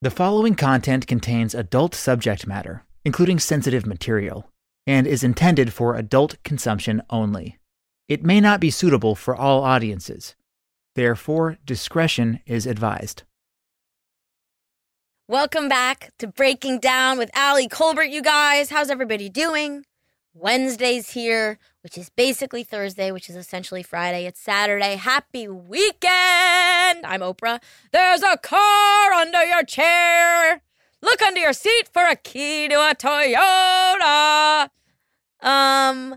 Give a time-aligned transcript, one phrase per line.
[0.00, 4.48] The following content contains adult subject matter, including sensitive material,
[4.86, 7.58] and is intended for adult consumption only.
[8.06, 10.36] It may not be suitable for all audiences.
[10.94, 13.24] Therefore, discretion is advised.
[15.26, 18.70] Welcome back to Breaking Down with Ali Kolbert, you guys.
[18.70, 19.84] How's everybody doing?
[20.40, 24.24] Wednesday's here, which is basically Thursday, which is essentially Friday.
[24.24, 24.94] It's Saturday.
[24.94, 27.04] Happy weekend!
[27.04, 27.60] I'm Oprah.
[27.92, 30.62] There's a car under your chair.
[31.02, 34.68] Look under your seat for a key to a Toyota.
[35.40, 36.16] Um,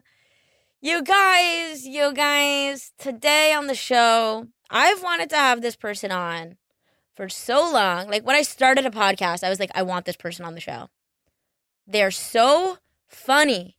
[0.81, 6.57] you guys, you guys, today on the show, I've wanted to have this person on
[7.15, 8.07] for so long.
[8.07, 10.62] Like when I started a podcast, I was like, I want this person on the
[10.62, 10.90] show.
[11.88, 13.77] They're so funny.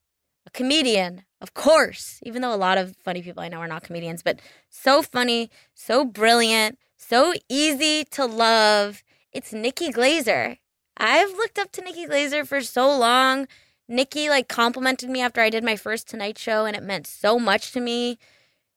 [0.52, 4.22] Comedian, of course, even though a lot of funny people I know are not comedians,
[4.22, 9.02] but so funny, so brilliant, so easy to love.
[9.32, 10.58] It's Nikki Glaser.
[10.96, 13.48] I've looked up to Nikki Glaser for so long.
[13.88, 17.38] Nikki like complimented me after I did my first Tonight Show, and it meant so
[17.38, 18.18] much to me.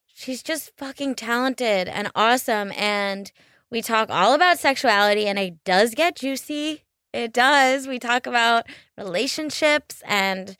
[0.06, 2.72] She's just fucking talented and awesome.
[2.72, 3.30] And
[3.70, 6.84] we talk all about sexuality, and it does get juicy.
[7.12, 7.86] It does.
[7.86, 8.66] We talk about
[8.96, 10.56] relationships and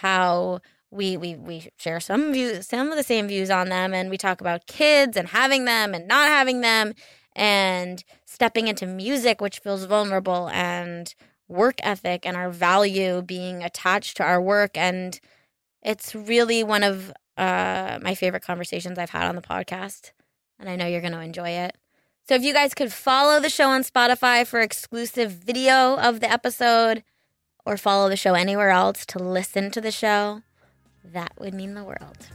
[0.00, 4.10] how we we we share some views, some of the same views on them, and
[4.10, 6.94] we talk about kids and having them and not having them,
[7.36, 11.14] and stepping into music, which feels vulnerable, and
[11.48, 15.20] work ethic and our value being attached to our work, and
[15.82, 20.12] it's really one of uh, my favorite conversations I've had on the podcast,
[20.58, 21.76] and I know you're going to enjoy it.
[22.28, 26.30] So if you guys could follow the show on Spotify for exclusive video of the
[26.30, 27.02] episode
[27.64, 30.42] or follow the show anywhere else to listen to the show,
[31.04, 32.28] that would mean the world.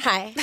[0.00, 0.34] Hi.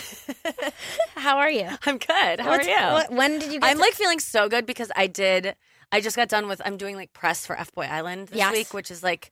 [1.16, 1.68] How are you?
[1.86, 2.40] I'm good.
[2.40, 2.94] How What's- are you?
[2.94, 5.56] what- when did you get I'm to- like feeling so good because I did.
[5.92, 6.62] I just got done with.
[6.66, 8.52] I'm doing like press for FBoy Island this Yes.
[8.54, 9.32] week, which is like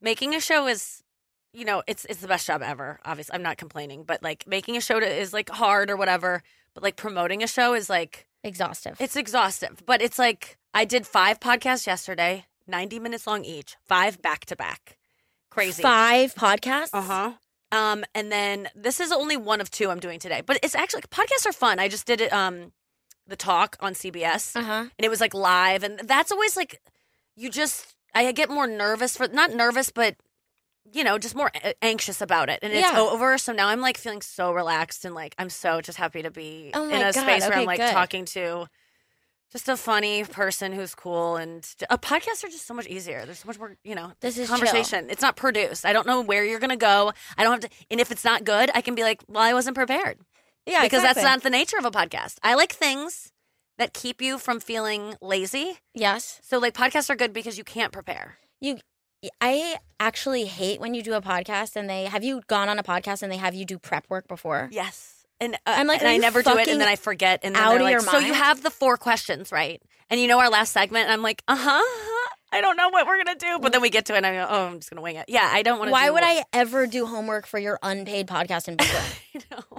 [0.00, 1.02] making a show is,
[1.52, 3.00] you know, it's it's the best job ever.
[3.04, 6.42] Obviously, I'm not complaining, but like making a show to, is like hard or whatever.
[6.74, 8.96] But like promoting a show is like exhaustive?
[9.00, 9.82] it's exhaustive.
[9.86, 14.56] But it's like I did five podcasts yesterday, 90 minutes long each, five back to
[14.56, 14.96] back.
[15.50, 15.82] Crazy.
[15.82, 16.90] Five podcasts?
[16.92, 17.32] Uh huh.
[17.72, 21.02] Um, and then this is only one of two I'm doing today, but it's actually
[21.02, 21.78] podcasts are fun.
[21.80, 22.32] I just did it.
[22.32, 22.72] Um,
[23.26, 24.72] the talk on CBS, Uh-huh.
[24.72, 26.80] and it was like live, and that's always like
[27.36, 30.16] you just I get more nervous for not nervous, but
[30.92, 31.50] you know, just more
[31.82, 32.98] anxious about it, and it's Yeah.
[33.00, 33.36] over.
[33.38, 36.70] So now I'm like feeling so relaxed and like I'm so just happy to be
[36.74, 37.90] Oh in a God, space where okay, I'm like good.
[37.92, 38.68] talking to.
[39.52, 43.24] Just a funny person who's cool, and a podcasts are just so much easier.
[43.24, 44.12] There's so much more, you know.
[44.20, 44.56] This is chill.
[44.58, 45.08] conversation.
[45.08, 45.86] It's not produced.
[45.86, 47.12] I don't know where you're gonna go.
[47.38, 47.76] I don't have to.
[47.90, 50.18] And if it's not good, I can be like, "Well, I wasn't prepared,"
[50.66, 51.22] Yeah, because exactly.
[51.22, 52.38] that's not the nature of a podcast.
[52.42, 53.32] I like things
[53.78, 55.78] that keep you from feeling lazy.
[55.94, 56.40] Yes.
[56.42, 58.38] So, like, podcasts are good because you can't prepare.
[58.60, 58.78] You
[59.40, 62.82] I actually hate when you do a podcast and they have you gone on a
[62.82, 64.68] podcast and they have you do prep work before.
[64.70, 67.54] Yes, and uh, I'm like, and I never do it, and then I forget, and
[67.54, 70.38] then out they're of like, "So you have the four questions, right?" And you know
[70.38, 72.12] our last segment, and I'm like, "Uh huh."
[72.52, 74.32] I don't know what we're gonna do, but then we get to it, and I
[74.34, 75.92] go, "Oh, I'm just gonna wing it." Yeah, I don't want to.
[75.92, 79.02] Why would I ever do homework for your unpaid podcast in Brooklyn?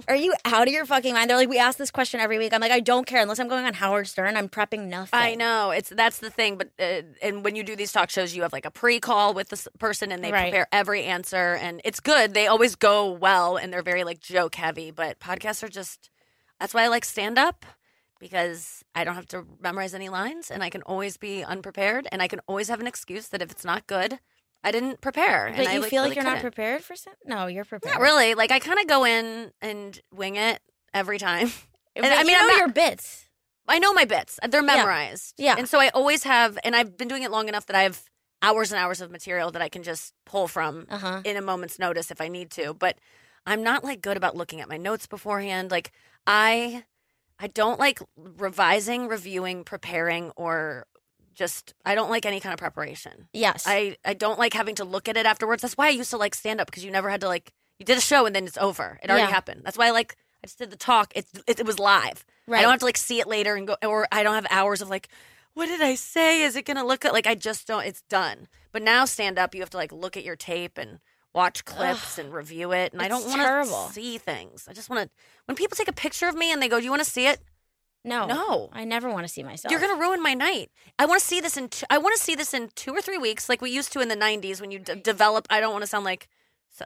[0.06, 1.30] Are you out of your fucking mind?
[1.30, 2.52] They're like, we ask this question every week.
[2.52, 4.36] I'm like, I don't care unless I'm going on Howard Stern.
[4.36, 5.18] I'm prepping nothing.
[5.18, 8.36] I know it's that's the thing, but uh, and when you do these talk shows,
[8.36, 10.50] you have like a pre-call with this person, and they Right.
[10.52, 12.34] prepare every answer, and it's good.
[12.34, 14.90] They always go well, and they're very like joke heavy.
[14.90, 16.10] But podcasts are just
[16.60, 17.64] that's why I like stand up
[18.18, 22.20] because I don't have to memorize any lines, and I can always be unprepared, and
[22.22, 24.18] I can always have an excuse that if it's not good,
[24.64, 25.50] I didn't prepare.
[25.50, 26.52] But and I, you feel like really you're not couldn't.
[26.54, 27.20] prepared for something?
[27.26, 27.94] No, you're prepared.
[27.94, 28.34] Not really.
[28.34, 30.60] Like I kind of go in and wing it
[30.94, 31.50] every time.
[31.96, 33.24] And I you mean, know I'm not- your bits.
[33.66, 34.38] I know my bits.
[34.48, 35.34] They're memorized.
[35.36, 35.56] Yeah.
[35.58, 38.04] And so I always have, and I've been doing it long enough that I have
[38.40, 41.20] hours and hours of material that I can just pull from Uh huh.
[41.24, 42.72] in a moment's notice if I need to.
[42.72, 42.98] But
[43.46, 45.72] I'm not like good about looking at my notes beforehand.
[45.72, 45.90] Like
[46.24, 46.84] I,
[47.38, 50.86] I don't like revising, reviewing, preparing, or
[51.34, 53.28] just I don't like any kind of preparation.
[53.32, 53.64] Yes.
[53.66, 55.62] I I don't like having to look at it afterwards.
[55.62, 57.86] That's why I used to like stand up because you never had to like you
[57.86, 58.98] did a show and then it's over.
[59.02, 59.30] It already Yeah.
[59.30, 59.62] happened.
[59.64, 61.12] That's why I like I just did the talk.
[61.14, 62.24] It it, it was live.
[62.48, 62.58] Right.
[62.58, 64.80] I don't have to like see it later and go, or I don't have hours
[64.82, 65.08] of like,
[65.54, 66.42] what did I say?
[66.42, 67.84] Is it gonna look like I just don't?
[67.86, 68.48] It's done.
[68.72, 70.98] But now stand up, you have to like look at your tape and
[71.34, 72.92] watch clips and review it.
[72.92, 74.66] And I don't want to see things.
[74.68, 75.10] I just want to.
[75.46, 77.26] When people take a picture of me and they go, "Do you want to see
[77.26, 77.40] it?"
[78.04, 78.70] No, No.
[78.72, 79.70] I never want to see myself.
[79.72, 80.70] You're gonna ruin my night.
[80.98, 81.68] I want to see this in.
[81.68, 84.00] Two, I want to see this in two or three weeks, like we used to
[84.00, 85.46] in the '90s when you d- develop.
[85.50, 86.28] I don't want to sound like,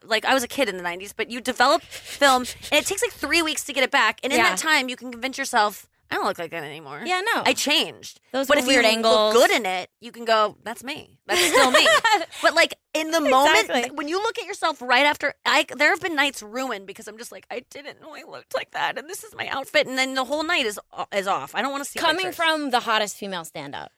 [0.03, 2.43] like I was a kid in the '90s, but you develop film,
[2.73, 4.21] and it takes like three weeks to get it back.
[4.25, 4.49] And in Yeah.
[4.51, 7.03] that time, you can convince yourself, I don't look like that anymore.
[7.07, 7.43] Yeah, no.
[7.47, 8.21] I changed.
[8.33, 9.35] Those but were if weird you angles.
[9.35, 11.19] look good in it, you can go, "That's me.
[11.27, 11.89] That's still me."
[12.43, 13.91] but like in the moment, Exactly.
[13.97, 17.17] when you look at yourself right after, I there have been nights ruined because I'm
[17.17, 19.97] just like, I didn't know I looked like that, and this is my outfit, and
[19.97, 20.79] then the whole night is
[21.15, 21.55] is off.
[21.55, 22.37] I don't want to see Coming pictures.
[22.37, 23.91] from the hottest female stand up.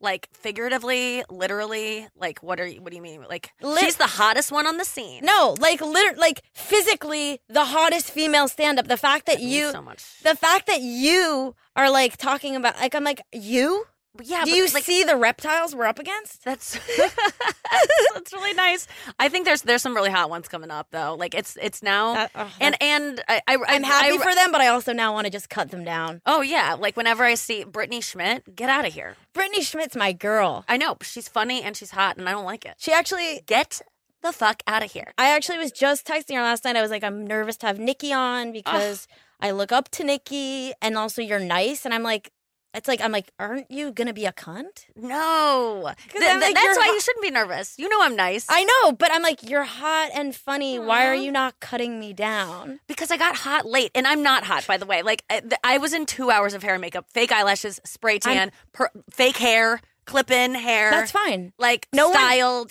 [0.00, 2.80] Like figuratively, literally, like what are you?
[2.82, 3.24] What do you mean?
[3.28, 5.24] Like Lit- she's the hottest one on the scene.
[5.24, 8.88] No, like liter- like physically the hottest female stand up.
[8.88, 10.02] The fact that That you so much.
[10.22, 13.84] the fact that you are like talking about like I'm like you?
[14.22, 16.44] Yeah, Do you like, see the reptiles we're up against?
[16.44, 16.72] That's
[18.14, 18.88] that's really nice.
[19.18, 21.14] I think there's there's some really hot ones coming up though.
[21.14, 24.50] Like it's it's now That- oh, and and I, I I'm happy I, for them,
[24.50, 26.20] but I also now want to just cut them down.
[26.26, 29.14] Oh yeah, like whenever I see Brittany Schmitt, get out of here.
[29.32, 30.64] Brittany Schmitt's my girl.
[30.68, 32.74] I know she's funny and she's hot, and I don't like it.
[32.78, 33.80] She actually Get
[34.22, 35.12] the fuck out of here.
[35.16, 36.76] I actually was just texting her last night.
[36.76, 39.06] I was like, I'm nervous to have Nikki on because
[39.40, 41.84] I look up to Nikki and also you're nice.
[41.84, 42.30] And I'm like,
[42.74, 44.86] it's like, I'm like, aren't you going to be a cunt?
[44.96, 46.92] No, Th- like, that's why hot.
[46.94, 47.74] you shouldn't be nervous.
[47.78, 48.46] You know I'm nice.
[48.48, 50.78] I know, but I'm like, you're hot and funny.
[50.78, 52.80] Why are you not cutting me down?
[52.86, 55.02] because I got hot late, and I'm not hot, by the way.
[55.02, 58.18] Like I, th- I was in two hours of hair and makeup, fake eyelashes, spray
[58.18, 60.90] tan, per- fake hair, clip in hair.
[60.90, 61.52] That's fine.
[61.58, 62.16] Like No one-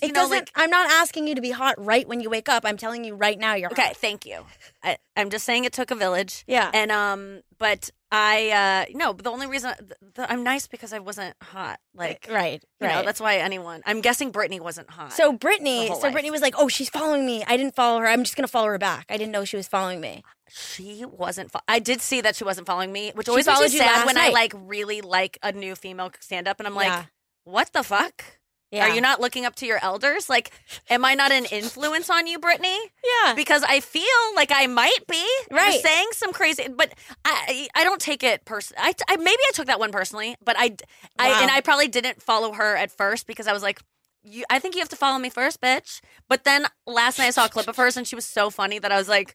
[0.01, 2.29] It you know, doesn't, like I'm not asking you to be hot right when you
[2.29, 2.63] wake up.
[2.65, 3.87] I'm telling you right now you're okay.
[3.87, 3.97] hot.
[3.97, 4.45] Thank you.
[4.83, 6.43] I, I'm just saying it took a village.
[6.47, 6.69] Yeah.
[6.73, 10.93] And um, but I uh no, but the only reason th- th- I'm nice because
[10.93, 11.79] I wasn't hot.
[11.93, 13.05] Like right, you know, right.
[13.05, 13.81] that's why anyone.
[13.85, 15.13] I'm guessing Brittany wasn't hot.
[15.13, 16.11] so Brittany, so life.
[16.13, 17.43] Brittany was like, "Oh, she's following me.
[17.45, 18.07] I didn't follow her.
[18.07, 19.05] I'm just gonna follow her back.
[19.09, 21.51] I didn't know she was following me." she wasn't.
[21.51, 24.07] Fo- I did see that she wasn't following me, which always makes me you sad
[24.07, 27.03] when I like really like a new female stand up, and I'm like, Yeah.
[27.43, 28.23] what the fuck?
[28.71, 30.29] Yeah, Are you not looking up to your elders?
[30.29, 30.51] Like,
[30.91, 32.77] am I not an influence on you, Brittany?
[33.25, 34.03] Yeah, Because I feel
[34.35, 35.25] like I might be.
[35.49, 35.81] You're Right.
[35.81, 36.93] saying some crazy, but
[37.25, 38.81] I I don't take it personally.
[38.83, 40.75] I, I maybe I took that one personally, but I
[41.17, 43.81] I and I probably didn't follow her at first because I was like.
[44.21, 46.01] You, I think you have to follow me first, bitch.
[46.27, 48.77] But then last night I saw a clip of hers and she was so funny
[48.77, 49.33] that I was like,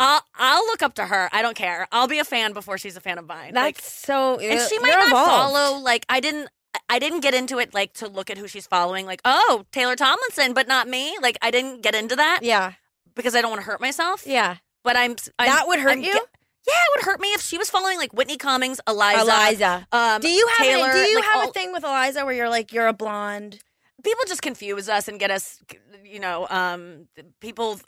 [0.00, 1.28] I'll I'll look up to her.
[1.32, 1.86] I don't care.
[1.92, 3.54] I'll be a fan before she's a fan of mine.
[3.54, 4.40] that's like, so.
[4.40, 5.30] and she might not evolved.
[5.30, 6.48] follow like I didn't
[6.88, 9.96] I didn't get into it like to look at who she's following like oh Taylor
[9.96, 11.16] Tomlinson but not me.
[11.20, 12.72] Like I didn't get into that Yeah,
[13.14, 14.26] because I don't want to hurt myself.
[14.26, 14.56] Yeah.
[14.82, 17.58] but I'm, I'm that would hurt I'm you, yeah it would hurt me if she
[17.58, 19.86] was following like Whitney Cummings Iliza Iliza.
[19.92, 22.24] um Do you have Taylor, a, do you like, have all- a thing with Iliza
[22.24, 23.60] where you're like you're a blonde?
[24.02, 25.60] people just confuse us and get us
[26.04, 27.08] you know um
[27.40, 27.80] people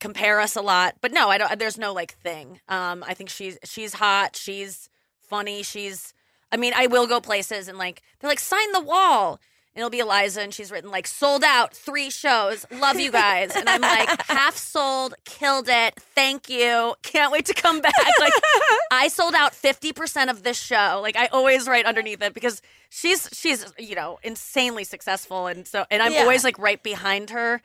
[0.00, 0.94] compare us a lot.
[1.00, 2.60] But no I don't there's no like thing.
[2.68, 4.36] Um I think she's she's hot.
[4.36, 4.88] She's
[5.28, 5.62] funny.
[5.62, 6.12] She's
[6.52, 9.40] I mean I will go places and like they're like sign the wall
[9.74, 13.56] and it'll be Iliza and she's written like sold out three shows love you guys
[13.56, 18.34] and I'm like half sold killed it thank you can't wait to come back like
[18.92, 21.00] I sold out 50% of this show.
[21.02, 22.60] Like I always write underneath it because
[22.90, 26.20] she's she's you know insanely successful and so and I'm Yeah.
[26.20, 27.62] always like right behind her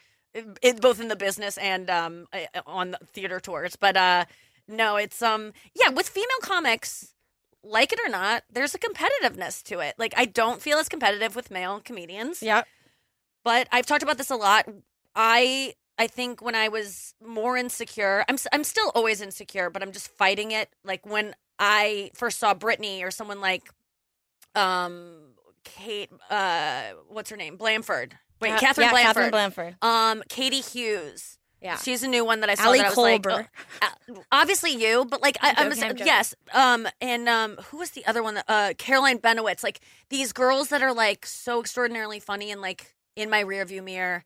[0.81, 3.75] both in the business and um uh, on the theater tours.
[3.75, 4.25] But uh
[4.69, 7.13] no, it's um yeah, with female comics
[7.69, 9.96] like it or not, there's a competitiveness to it.
[9.98, 12.64] Like I don't feel as competitive with male comedians Yeah,
[13.44, 14.68] but I've talked about this a lot.
[15.16, 19.92] I I think when I was more insecure, I'm I'm still always insecure, but I'm
[19.92, 20.69] just fighting it.
[20.83, 23.64] Like when I first saw Brittany or someone like
[24.56, 25.33] um
[25.64, 27.57] Kate uh what's her name?
[27.57, 28.18] Blanford.
[28.40, 29.14] Wait, Uh, Catherine yeah, Blanford.
[29.16, 29.76] Catherine Blanford.
[29.81, 31.38] um Katie Hughes.
[31.61, 33.44] Yeah, She's a new one that I saw Ali that I was like, oh,
[33.81, 36.06] uh, obviously you, but like I, I'm I'm joking, I'm joking.
[36.06, 38.35] yes, um, and um, who was the other one?
[38.35, 39.64] that- Uh, Caroline Benowitz.
[39.64, 44.23] Like these girls that are like so extraordinarily funny and like in my rearview mirror.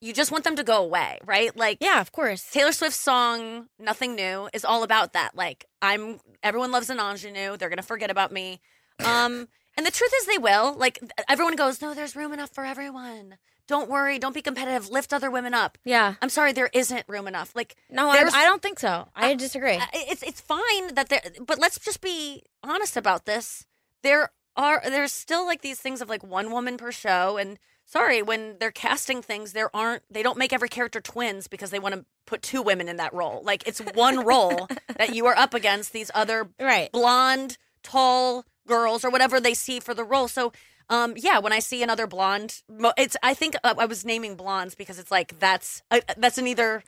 [0.00, 1.56] You just want them to go away, right?
[1.56, 2.50] Like yeah, of course.
[2.50, 5.36] Taylor Swift's song "Nothing New" is all about that.
[5.36, 7.56] Like I'm, everyone loves an ingenue.
[7.56, 8.60] They're gonna forget about me.
[9.04, 9.46] Um,
[9.76, 10.74] and the truth is, they will.
[10.74, 10.98] Like
[11.28, 13.36] everyone goes, no, there's room enough for everyone.
[13.68, 14.18] Don't worry.
[14.18, 14.88] Don't be competitive.
[14.88, 15.78] Lift other women up.
[15.84, 17.54] Yeah, I'm sorry, there isn't room enough.
[17.54, 19.08] Like no, I, I don't think so.
[19.14, 19.76] I uh, disagree.
[19.76, 23.66] Uh, I- it's it's fine that there, but let's just be honest about this.
[24.02, 28.22] There are there's still like these things of like one woman per show, and sorry
[28.22, 31.94] when they're casting things, there aren't they don't make every character twins because they want
[31.94, 33.42] to put two women in that role.
[33.44, 36.90] Like it's one role that you are up against these other right.
[36.92, 40.28] blonde, tall girls or whatever they see for the role.
[40.28, 40.52] So,
[40.88, 42.62] um, yeah, when I see another blonde,
[42.96, 46.46] it's I think uh, I was naming blondes because it's like that's uh, that's an
[46.46, 46.82] either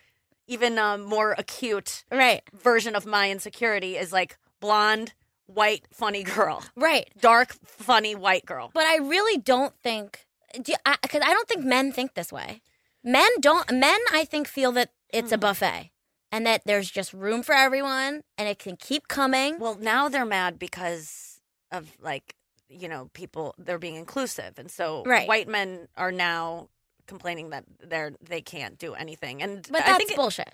[0.46, 2.42] even um, more acute Right.
[2.52, 5.14] version of my insecurity is like blonde
[5.46, 7.10] white funny girl, Right.
[7.20, 8.70] dark funny white girl.
[8.74, 12.62] But I really don't think because I, 'cause I don't think men think this way.
[13.02, 13.70] Men don't.
[13.72, 15.34] Men, I think, feel that it's Hmm.
[15.34, 15.90] a buffet
[16.32, 19.58] and that there's just room for everyone and it can keep coming.
[19.58, 22.34] Well, now they're mad because of like
[22.68, 25.28] you know people they're being inclusive, and so Right.
[25.28, 26.68] white men are now
[27.06, 29.42] complaining that they're they can't do anything.
[29.42, 30.52] And but I that's think it- bullshit.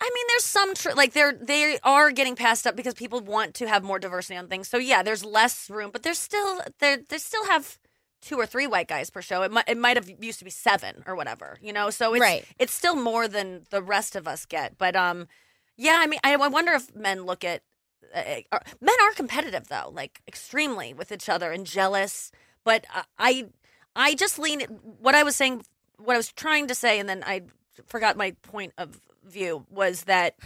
[0.00, 3.54] I mean, there's some tr- like they're they are getting passed up because people want
[3.54, 4.68] to have more diversity on things.
[4.68, 7.78] So yeah, there's less room, but there's still there they still have
[8.22, 9.42] two or three white guys per show.
[9.42, 11.90] It might it might have used to be seven or whatever, you know.
[11.90, 12.44] So it's Right.
[12.60, 14.78] it's still more than the rest of us get.
[14.78, 15.26] But um,
[15.76, 17.62] yeah, I mean, I, I wonder if men look at
[18.14, 22.30] uh, are, men are competitive though, like extremely with each other and jealous.
[22.64, 22.86] But
[23.18, 23.46] I
[23.96, 24.60] I just lean
[25.00, 25.64] what I was saying,
[25.98, 27.42] what I was trying to say, and then I
[27.86, 30.36] forgot my point of view was that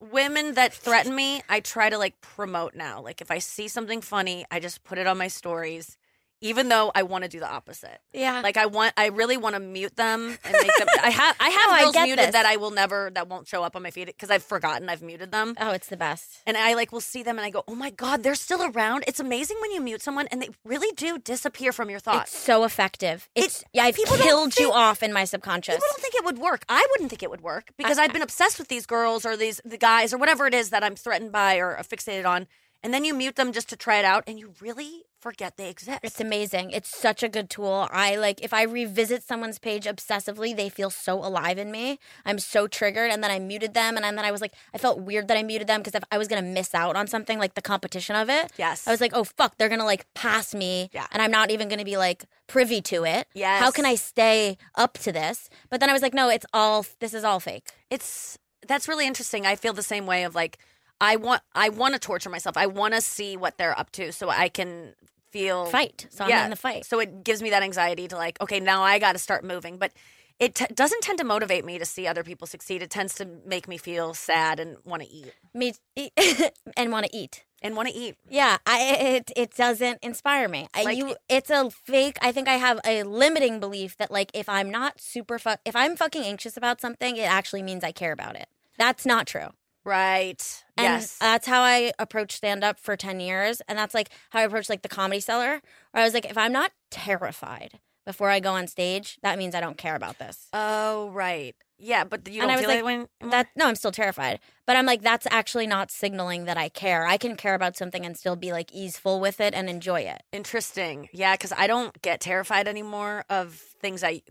[0.00, 3.00] women that threaten me, I try to like promote now.
[3.00, 5.96] Like if I see something funny, I just put it on my stories,
[6.40, 8.00] even though I want to do the opposite.
[8.12, 8.40] Yeah.
[8.42, 10.86] Like I want, I really want to mute them and make them.
[11.02, 12.32] I have, I have No, girls muted this.
[12.32, 15.02] that I will never, that won't show up on my feed because I've forgotten I've
[15.02, 15.54] muted them.
[15.60, 16.38] oh, it's the best.
[16.46, 19.04] And I like will see them and I go, oh my god, they're still around.
[19.06, 22.32] It's amazing when you mute someone and they really do disappear from your thoughts.
[22.32, 23.28] It's so effective.
[23.34, 25.74] It's yeah, I've killed you off in my subconscious.
[25.74, 26.64] People don't think it would work.
[26.68, 29.60] I wouldn't think it would work because I've been obsessed with these girls or these
[29.64, 32.46] the guys or whatever it is that I'm threatened by or fixated on.
[32.80, 35.68] And then you mute them just to try it out, and you really forget they
[35.68, 36.00] exist.
[36.02, 36.70] It's amazing.
[36.70, 37.88] It's such a good tool.
[37.90, 41.98] I like if I revisit someone's page obsessively, they feel so alive in me.
[42.24, 45.00] I'm so triggered, and then I muted them, and then I was like, I felt
[45.00, 47.54] weird that I muted them because if I was gonna miss out on something like
[47.54, 48.86] the competition of it, Yes.
[48.86, 51.06] I was like, oh fuck, they're gonna like pass me, Yeah.
[51.12, 53.26] and I'm not even gonna be like privy to it.
[53.34, 53.60] Yes.
[53.60, 55.48] How can I stay up to this?
[55.70, 57.68] But then I was like, no, it's all this is all fake.
[57.90, 59.46] it's that's really interesting.
[59.46, 60.58] I feel the same way of like
[61.00, 62.56] I want I want to torture myself.
[62.56, 64.94] I want to see what they're up to so I can
[65.30, 66.06] feel Fight.
[66.10, 66.84] So I'm in the fight.
[66.86, 69.76] So it gives me that anxiety to like, okay, now I got to start moving.
[69.76, 69.92] But
[70.38, 72.82] it t- doesn't tend to motivate me to see other people succeed.
[72.82, 75.74] It tends to make me feel sad and want to eat Me
[76.76, 77.44] and want to eat.
[77.60, 78.16] and want to eat.
[78.28, 80.68] Yeah, I it it doesn't inspire me.
[80.74, 82.16] I, Like- you, it's a fake.
[82.22, 85.74] I think I have a limiting belief that like if I'm not super fu- if
[85.76, 88.48] I'm fucking anxious about something, it actually means I care about it.
[88.78, 89.48] That's not true.
[89.88, 90.64] Right.
[90.76, 91.16] And yes.
[91.18, 93.62] that's how I approached stand up for 10 years.
[93.66, 95.60] And that's like how I approached like the comedy cellar,
[95.92, 99.54] where I was like, if I'm not terrified before I go on stage, that means
[99.54, 100.48] I don't care about this.
[100.52, 101.54] oh, right.
[101.80, 103.92] Yeah, but you And don't I was feel like, like when That no, I'm still
[103.92, 104.40] terrified.
[104.66, 107.06] But I'm like, that's actually not signaling that I care.
[107.06, 110.22] I can care about something and still be like easeful with it and enjoy it.
[110.32, 111.08] Interesting.
[111.12, 114.22] Yeah, because I don't get terrified anymore of things I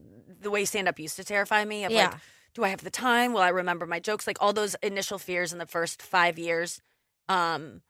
[0.42, 1.86] the way stand up used to terrify me.
[1.86, 2.18] Of like, Yeah.
[2.58, 3.34] Do I have the time?
[3.34, 4.26] Will I remember my jokes?
[4.26, 6.82] Like all those initial fears in the first five years.
[7.30, 7.82] Um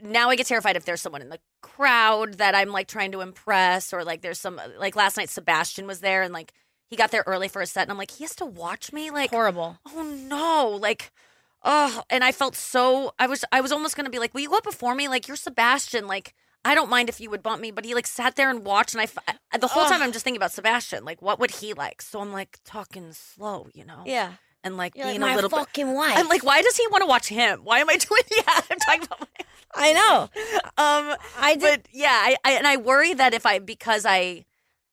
[0.00, 3.20] now I get terrified if there's someone in the crowd that I'm like trying to
[3.22, 6.52] impress, or like there's some like last night Sebastian was there and like
[6.88, 9.10] he got there early for a set and I'm like, he has to watch me?
[9.10, 9.78] Like Horrible.
[9.94, 11.10] oh no like
[11.64, 14.50] oh and i felt so i was i was almost gonna be like will you
[14.50, 17.60] go up before me like you're sebastian like i don't mind if you would bump
[17.60, 19.08] me but he like sat there and watched and
[19.52, 22.20] I, the whole time i'm just thinking about sebastian like what would he like so
[22.20, 24.32] i'm like talking slow you know Yeah.
[24.62, 26.16] and like You're like being my a little bit fucking wife.
[26.16, 28.78] i'm like why does he want to watch him why am i doing yeah i'm
[28.78, 29.26] talking about my
[29.76, 30.20] I know.
[30.78, 31.82] um I did.
[31.82, 34.44] but yeah I, I and i worry that if i because i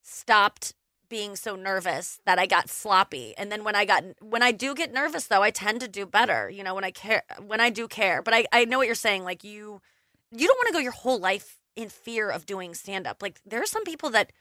[0.02, 0.74] stopped
[1.10, 4.74] being so nervous that i got sloppy and then when i got when i do
[4.74, 7.70] get nervous though i tend to do better you know when i care when i
[7.70, 9.82] do care but i i know what you're saying like you
[10.32, 13.40] you don't want to go your whole life in fear of doing stand up like
[13.46, 14.32] there are some people that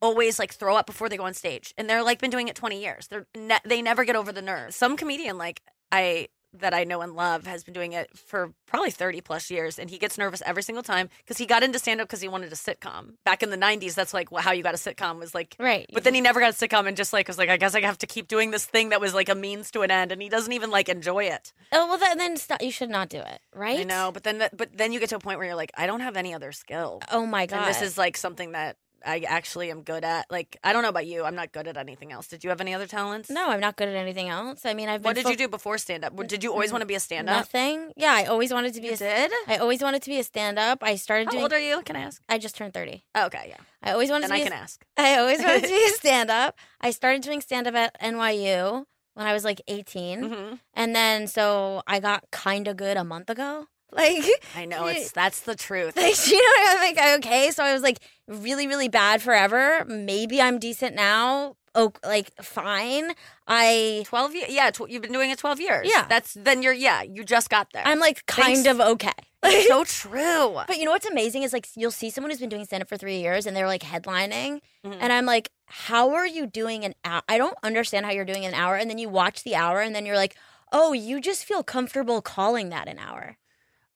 [0.00, 2.54] always like throw up before they go on stage and they're like been doing it
[2.54, 3.08] 20 years.
[3.08, 4.76] They're ne- they never get over the nerves.
[4.76, 8.90] Some comedian like i that i know and love has been doing it for probably
[8.90, 12.00] 30 plus years and he gets nervous every single time because he got into stand
[12.00, 14.74] up because he wanted a sitcom back in the 90s that's like how you got
[14.74, 15.86] a sitcom was like right.
[15.92, 17.80] but then he never got a sitcom and just like was like i guess i
[17.80, 20.22] have to keep doing this thing that was like a means to an end and
[20.22, 22.62] he doesn't even like enjoy it oh well, then, then stop.
[22.62, 23.40] You should not do it.
[23.54, 23.80] Right.
[23.80, 25.86] i know but then but then you get to a point where you're like i
[25.86, 27.58] don't have any other skill Oh my god.
[27.58, 30.26] and this is like something that I actually am good at.
[30.30, 31.24] Like, I don't know about you.
[31.24, 32.26] I'm not good at anything else.
[32.28, 33.30] Did you have any other talents?
[33.30, 33.48] no.
[33.50, 34.64] I'm not good at anything else.
[34.66, 35.10] I mean, I've been.
[35.10, 36.14] What did fo- you do before stand up?
[36.26, 37.36] Did you always want to be a stand up?
[37.36, 37.92] Nothing.
[37.96, 38.96] Yeah, I always wanted to be You a.
[38.96, 39.32] did?
[39.46, 40.78] I always wanted to be a stand up.
[40.82, 41.42] I started doing.
[41.42, 41.60] How doing.
[41.60, 41.82] old are you?
[41.84, 42.22] Can I ask?
[42.28, 43.04] I just turned thirty.
[43.14, 43.56] Oh, okay, yeah.
[43.82, 44.84] I always wanted Then to I can a, ask.
[44.96, 46.56] I always wanted to be a stand up.
[46.80, 51.26] I started doing stand up at NYU when I was like 18, hmm and then
[51.26, 53.66] so I got kind of good a month ago.
[53.90, 54.22] Like,
[54.54, 55.96] I know it's that's the truth.
[55.96, 57.50] like you know, what I'm like okay.
[57.50, 57.96] So I was like
[58.28, 59.84] really, really bad forever.
[59.86, 61.56] Maybe I'm decent now.
[61.74, 63.12] Oh, like fine.
[63.46, 64.50] I Twelve years.
[64.50, 65.86] Yeah, tw- you've been doing it twelve years.
[65.88, 66.06] Yeah.
[66.08, 67.02] That's then you're yeah.
[67.02, 67.82] You just got there.
[67.86, 68.68] I'm like kind Thanks.
[68.68, 69.12] of okay.
[69.44, 70.60] It's so true.
[70.66, 72.88] But you know what's amazing is like you'll see someone who's been doing stand up
[72.88, 74.96] for three years and they're like headlining, Mhm.
[75.00, 77.22] and I'm like, how are you doing an hour?
[77.28, 78.74] I don't understand how you're doing an hour.
[78.76, 80.36] And then you watch the hour, and then you're like,
[80.72, 83.36] oh, you just feel comfortable calling that an hour.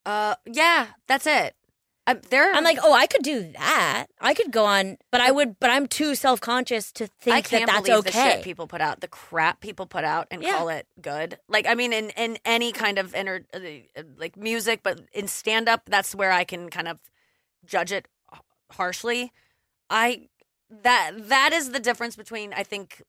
[0.07, 1.55] Uh, yeah, that's it.
[2.07, 4.07] I'm, there, I'm like, oh, I could do that.
[4.21, 7.41] I could go on, but I would, but I'm too self conscious to think I
[7.43, 8.11] can't that that's okay.
[8.11, 10.57] the shit people put out, the crap people put out, and Yeah.
[10.57, 11.39] call it good.
[11.49, 15.69] Like, I mean, in in any kind of inter, uh, like music, but in stand
[15.69, 16.99] up, that's where I can kind of
[17.65, 18.09] judge it
[18.73, 19.33] harshly.
[19.89, 20.29] I
[20.83, 23.03] that that is the difference between I think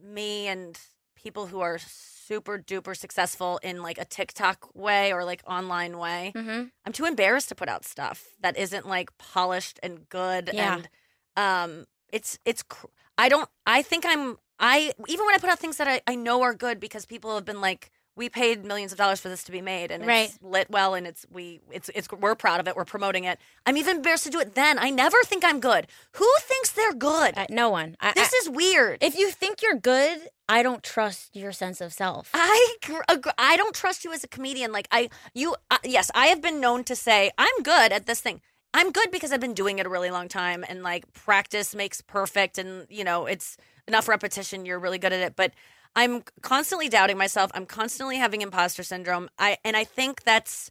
[0.00, 0.78] me and
[1.16, 1.78] people who are
[2.26, 6.32] super duper successful in like a TikTok way or like online way.
[6.34, 6.64] mm-hmm.
[6.84, 10.74] I'm too embarrassed to put out stuff that isn't like polished and good Yeah.
[10.74, 10.88] and
[11.36, 12.86] um it's it's cr-
[13.18, 16.14] I don't I think I'm I even when I put out things that I, I
[16.14, 19.42] know are good because people have been like we paid millions of dollars for this
[19.44, 20.28] to be made and Right.
[20.30, 23.38] it's lit well and it's we it's it's we're proud of it we're promoting it
[23.66, 26.94] I'm even embarrassed to do it then I never think I'm good who thinks they're
[26.94, 27.96] good Uh, no one.
[28.00, 31.80] I, this I- is weird if you think you're good, I don't trust your sense
[31.80, 32.30] of self.
[32.34, 33.02] I gr-
[33.38, 34.72] I don't trust you as a comedian.
[34.72, 38.20] Like I, you, uh, yes, I have been known to say I'm good at this
[38.20, 38.42] thing.
[38.74, 42.00] I'm good because I've been doing it a really long time, and like practice makes
[42.02, 43.56] perfect, and you know it's
[43.88, 44.66] enough repetition.
[44.66, 45.52] You're really good at it, but
[45.96, 47.50] I'm constantly doubting myself.
[47.54, 49.28] I'm constantly having imposter syndrome.
[49.38, 50.70] I and I think that's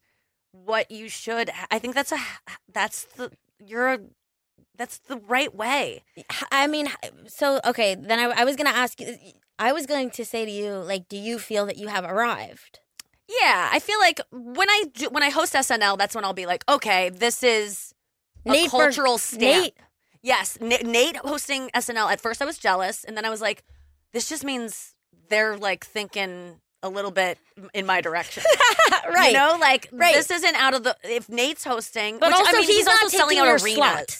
[0.52, 1.50] what you should.
[1.72, 2.20] I think that's a
[2.72, 3.32] that's the
[3.66, 4.00] you're a,
[4.78, 6.04] that's the right way.
[6.52, 6.90] I mean,
[7.28, 7.96] so okay.
[7.96, 9.18] Then I, I was gonna ask you.
[9.60, 12.80] I was going to say to you, like, do you feel that you have arrived?
[13.30, 16.48] Yeah, I feel like when I do, when I host SNL, that's when I'll be
[16.48, 17.94] like, okay, this is
[18.46, 19.42] a Nate cultural stamp.
[19.42, 19.78] Nate,
[20.22, 22.12] Yes, N- Nate hosting SNL.
[22.12, 23.64] At first, I was jealous, and then I was like,
[24.12, 24.93] this just means
[25.30, 27.38] they're like thinking a little bit
[27.74, 28.44] in my direction.
[29.14, 29.32] right?
[29.32, 30.16] You know, like Right.
[30.16, 32.88] this isn't out of the if Nate's hosting, But which, also I mean, he's he's,
[32.88, 33.74] also selling out arenas.
[33.76, 34.18] slot.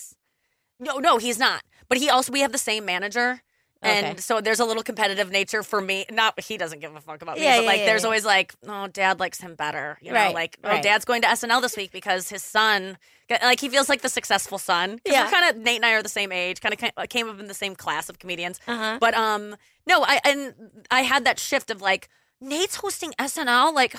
[0.80, 1.62] No, no, he's not.
[1.88, 3.42] But he also we have the same manager.
[3.84, 4.20] And Okay.
[4.20, 6.06] so there's a little competitive nature for me.
[6.10, 8.24] Not he doesn't give a fuck about me, Yeah, but yeah, like yeah, there's always
[8.24, 9.98] like, oh, dad likes him better.
[10.00, 10.82] You know, Right, like oh, right.
[10.82, 12.98] dad's going to SNL this week because his son,
[13.30, 15.00] like he feels like the successful son.
[15.04, 15.30] Yeah.
[15.30, 17.54] kind of Nate and I are the same age, kind of came up in the
[17.54, 18.58] same class of comedians.
[18.66, 18.98] Uh huh.
[19.00, 20.54] But um, no, I and
[20.90, 22.08] I had that shift of like
[22.40, 23.94] Nate's hosting SNL, like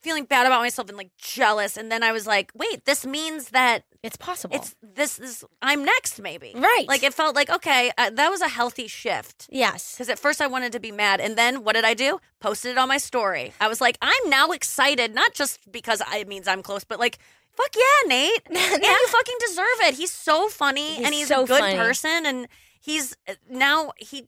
[0.00, 3.50] feeling bad about myself and like jealous, and then I was like, wait, this means
[3.50, 4.54] that It's possible.
[4.56, 6.52] it's this this I'm next maybe.
[6.54, 6.84] Right.
[6.88, 9.48] Like it felt like okay, uh, that was a healthy shift.
[9.50, 9.94] yes.
[9.94, 12.20] Because at first I wanted to be mad, and then what did I do?
[12.40, 13.52] Posted it on my story.
[13.60, 16.98] I was like, I'm now excited, not just because I, it means I'm close, but
[17.00, 17.18] like,
[17.56, 19.94] fuck yeah, Nate, and you fucking deserve it.
[19.94, 21.76] He's so funny, He's and he's so a good funny.
[21.76, 22.46] person, and
[22.80, 24.26] he's uh, now he.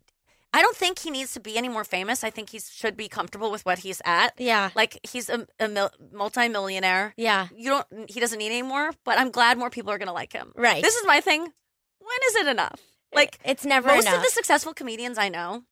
[0.53, 2.25] I don't think he needs to be any more famous.
[2.25, 4.35] I think he should be comfortable with what he's at.
[4.39, 4.71] Yeah.
[4.75, 7.15] Like he's a, a mil- multi-millionaire.
[7.17, 7.49] Yeah.
[7.57, 8.11] You don't.
[8.11, 8.91] He doesn't need any more.
[9.05, 10.53] But I'm glad more people are gonna like him.
[10.57, 10.83] Right.
[10.83, 11.41] This is my thing.
[11.43, 12.81] When is it enough?
[13.15, 14.19] Like it's never most enough.
[14.19, 15.65] of the successful comedians I know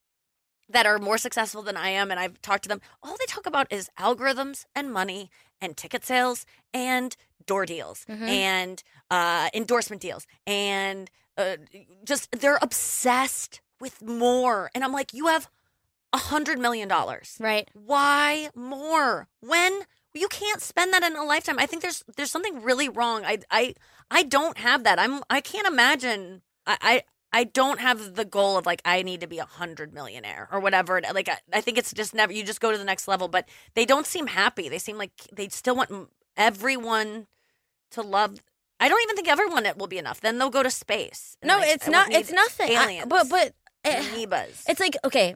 [0.71, 3.47] that are more successful than I am, and I've talked to them, all they talk
[3.47, 5.31] about is algorithms and money
[5.63, 8.29] and ticket sales and door deals Mhm.
[8.29, 11.57] and uh, endorsement deals and uh,
[12.05, 14.71] just they're obsessed with more.
[14.75, 15.49] And I'm like, you have
[16.13, 17.37] a hundred million dollars.
[17.41, 17.69] right.
[17.75, 19.29] Why more?
[19.41, 19.81] When
[20.15, 21.59] you can't spend that in a lifetime.
[21.59, 23.25] I think there's there's something really wrong.
[23.25, 23.75] I I
[24.11, 24.99] I don't have that.
[24.99, 26.43] I'm I can't imagine.
[26.67, 29.93] I I, I don't have the goal of like I need to be a hundred
[29.93, 30.97] millionaire or whatever.
[30.97, 32.33] Uh, like I, I think it's just never.
[32.33, 33.29] You just go to the next level.
[33.29, 34.69] But they don't seem happy.
[34.69, 37.27] They seem like they still want everyone
[37.91, 38.43] to love.
[38.81, 40.21] I don't even think everyone it will be enough.
[40.21, 41.37] Then they'll go to space.
[41.43, 42.13] No, like, it's not.
[42.13, 42.77] It's nothing.
[42.77, 43.53] I- but but
[43.85, 44.65] Eh, amoebas.
[44.69, 45.35] it's like okay.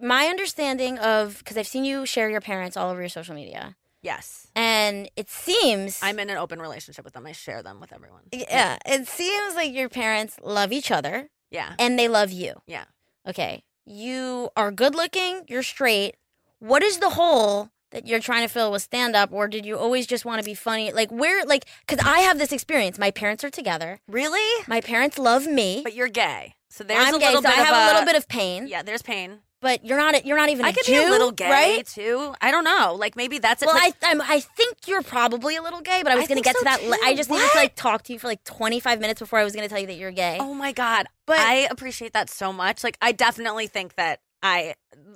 [0.00, 3.76] My understanding of because I've seen you share your parents all over your social media,
[4.00, 4.46] yes.
[4.54, 7.26] and it seems I'm in an open relationship with them.
[7.26, 8.22] I share them with everyone.
[8.32, 11.74] yeah, it seems like your parents love each other Yeah.
[11.80, 12.54] and they love you.
[12.66, 12.84] Yeah.
[13.26, 15.42] Okay, you are good looking.
[15.48, 16.14] You're straight.
[16.60, 19.76] What is the hole that you're trying to fill with stand up, or did you
[19.76, 20.92] always just want to be funny?
[20.92, 22.98] Like where, like, because I have this experience.
[22.98, 23.98] My parents are together.
[24.06, 24.64] Really?
[24.68, 25.80] My parents love me.
[25.82, 26.54] But you're gay.
[26.70, 28.28] So there's I'm a gay, little so bit I of have a little bit of
[28.28, 28.66] pain.
[28.68, 29.38] Yeah, there's pain.
[29.60, 30.24] But you're not.
[30.24, 30.64] You're not even.
[30.64, 31.84] I a could Jew, be a little gay right?
[31.86, 32.32] too.
[32.40, 32.94] I don't know.
[32.96, 33.66] Like maybe that's it.
[33.66, 36.28] Well, Like, I I'm, I think you're probably a little gay, but I was I
[36.28, 36.80] going to get to that.
[36.84, 37.16] li- I too.
[37.16, 39.64] just needed to like talk to you for like 25 minutes before I was going
[39.64, 40.38] to tell you that you're gay.
[40.40, 41.06] oh my god.
[41.26, 42.84] But- I appreciate that so much.
[42.84, 44.74] Like I definitely think that I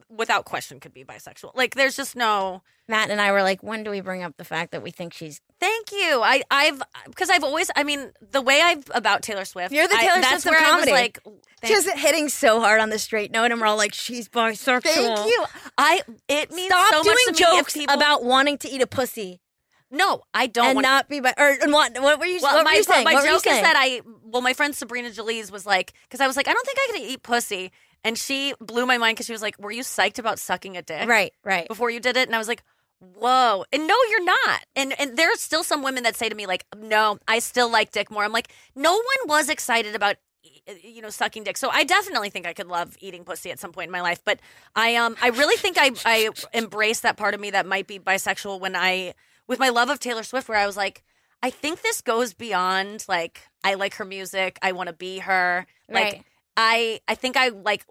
[0.09, 1.53] without question could be bisexual.
[1.55, 4.45] Like there's just no Matt and I were like, when do we bring up the
[4.45, 5.41] fact that we think she's?
[5.61, 6.21] Thank you.
[6.23, 9.73] I I've because I've always I mean the way I've about Taylor Swift.
[9.73, 10.91] You're the I- Taylor that's Swift where comedy.
[10.91, 11.21] I was like
[11.65, 14.83] Just hitting so hard on the straight note, and we're all like, she's bisexual.
[14.83, 15.45] thank you.
[15.79, 18.69] I it means Stop so doing much to me if jokes people- about wanting to
[18.69, 19.41] eat a pussy.
[19.95, 22.55] No, I don't and want not be by or and what what were you Well,
[22.57, 23.05] what my, were you saying?
[23.05, 26.27] my What joke is that I, well, my friend Sabrina Jalees was like, because I
[26.27, 27.71] was like, I don't think I could eat pussy.
[28.05, 30.83] And she blew my mind because she was like, Were you psyched about sucking a
[30.83, 31.69] dick Right, right.
[31.69, 32.29] before you did it?
[32.29, 32.63] And I was like,
[33.01, 33.65] Whoa.
[33.73, 34.65] And no, you're not.
[34.77, 37.71] And and there are still some women that say to me, like, No, I still
[37.71, 38.25] like dick more.
[38.25, 40.17] I'm like, No one was excited about
[40.83, 43.71] you know sucking dick so i definitely think i could love eating pussy at some
[43.73, 44.41] point in my life but
[44.75, 47.99] i um i really think i i embrace that part of me that might be
[47.99, 49.15] bisexual when i
[49.49, 51.03] with my love of taylor swift where i was like
[51.43, 55.65] i think this goes beyond like i like her music i want to be her
[55.89, 56.23] like Right.
[56.57, 57.85] I i think i like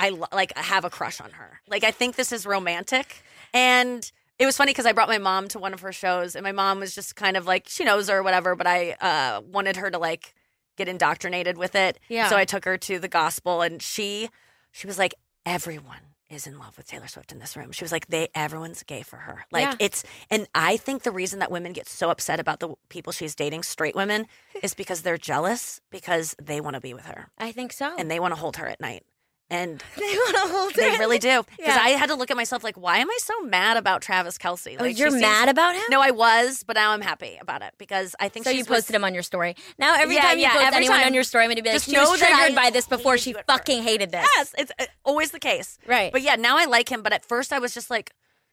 [0.00, 4.46] I like have a crush on her like i think this is romantic and it
[4.46, 6.78] was funny because I brought my mom to one of her shows, and my mom
[6.78, 9.90] was just kind of like she knows her or whatever, but I uh, wanted her
[9.90, 10.34] to like
[10.76, 11.98] get indoctrinated with it.
[12.08, 12.28] Yeah.
[12.28, 14.30] So I took her to the gospel, and she
[14.70, 17.72] she was like, everyone is in love with Taylor Swift in this room.
[17.72, 19.44] She was like, they everyone's gay for her.
[19.50, 19.74] Like Yeah.
[19.78, 23.34] it's, and I think the reason that women get so upset about the people she's
[23.34, 24.26] dating, straight women,
[24.62, 27.94] is because they're jealous because they want to be with her I think so.
[27.98, 29.04] and they want to hold her at night.
[29.50, 30.98] And they want to hold they it.
[30.98, 31.42] really do.
[31.56, 31.80] Because Yeah.
[31.82, 34.76] I had to look at myself like, why am I so mad about Travis Kelce?
[34.78, 35.82] Oh, Like, she you're seems- mad about him?
[35.88, 38.94] No, I was, but now I'm happy about it because I think So you posted
[38.94, 39.56] him on your story.
[39.78, 41.06] Now every Yeah, time you yeah, post anyone time.
[41.06, 43.78] on your story, I'm gonna be like, she was triggered by this before she fucking
[43.78, 43.88] first.
[43.88, 44.26] hated this.
[44.36, 45.78] Yes, it's uh, always the case.
[45.86, 46.12] Right.
[46.12, 47.02] But yeah, now I like him.
[47.02, 48.12] But at first, I was just like,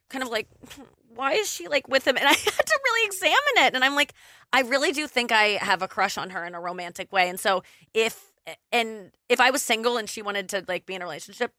[0.10, 0.48] kind of like,
[1.14, 2.16] why is she like with him?
[2.18, 3.76] And I had to really examine it.
[3.76, 4.14] And I'm like,
[4.54, 7.28] I really do think I have a crush on her in a romantic way.
[7.28, 8.32] And so if
[8.72, 11.52] and if I was single and she wanted to like be in a relationship.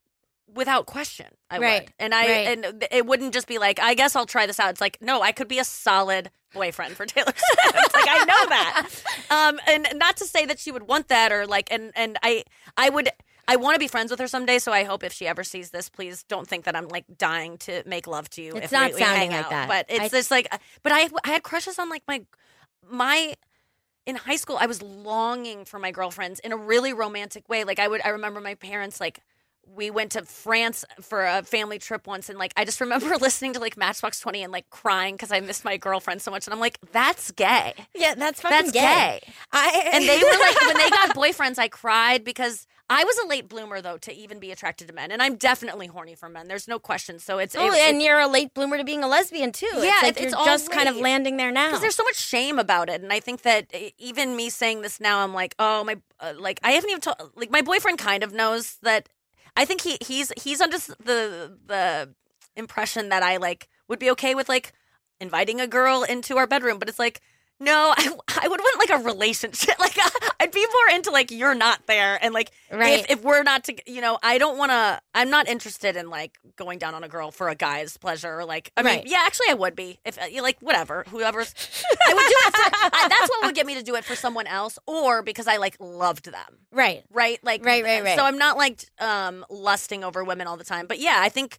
[0.54, 2.64] Without question, I Right, would, and I right.
[2.64, 4.70] and it wouldn't just be like, I guess I'll try this out.
[4.70, 7.74] It's like, no, I could be a solid boyfriend for Taylor Swift.
[7.94, 8.88] like I know that,
[9.30, 12.44] um, and not to say that she would want that or like, and and I
[12.76, 13.08] I would
[13.48, 14.60] I want to be friends with her someday.
[14.60, 17.58] So I hope if she ever sees this, please don't think that I'm like dying
[17.58, 18.54] to make love to you.
[18.54, 19.50] It's if not we, we sounding like out.
[19.50, 19.66] that.
[19.68, 20.46] But it's I- just like,
[20.84, 22.22] but I I had crushes on like my
[22.88, 23.34] my
[24.06, 24.56] in high school.
[24.58, 27.64] I was longing for my girlfriends in a really romantic way.
[27.64, 29.20] Like I would I remember my parents like.
[29.68, 33.52] We went to France for a family trip once, and like I just remember listening
[33.54, 36.54] to like Matchbox Twenty and like crying because I missed my girlfriend so much, and
[36.54, 38.80] I'm like, "That's gay." Yeah, that's fucking That's gay.
[38.80, 39.32] gay.
[39.50, 43.26] I And they were like, when they got boyfriends, I cried because I was a
[43.26, 46.46] late bloomer though to even be attracted to men, and I'm definitely horny for men.
[46.46, 47.18] There's no question.
[47.18, 49.66] So it's Oh, it- and you're a late bloomer to being a lesbian too.
[49.74, 51.66] Yeah, it's like it's- you're just kind of landing there now.
[51.66, 53.66] because there's so much shame about it, and I think that
[53.98, 57.16] even me saying this now, I'm like, oh my, uh, like I haven't even told,
[57.34, 59.08] like my boyfriend kind of knows that.
[59.56, 62.14] I think he he's he's under the the
[62.54, 64.72] impression that I like would be okay with like
[65.18, 67.20] inviting a girl into our bedroom, but it's like.
[67.58, 68.08] No, I,
[68.42, 69.76] I would want like a relationship.
[69.86, 69.96] Like
[70.40, 73.00] I'd be more into like you're not there, and like Right.
[73.00, 75.00] if, if we're not to, you know, I don't want to.
[75.14, 78.40] I'm not interested in like going down on a girl for a guy's pleasure.
[78.40, 81.54] Or like, I mean, yeah, actually, I would be if uh, you like whatever, whoever's.
[82.06, 82.54] I would do it.
[82.54, 85.46] For, I, that's what would get me to do it for someone else, or because
[85.46, 87.04] I like loved them, right.
[87.12, 87.38] right?
[87.44, 88.18] Like, Right, right, right.
[88.18, 91.58] So I'm not like um lusting over women all the time, but yeah, I think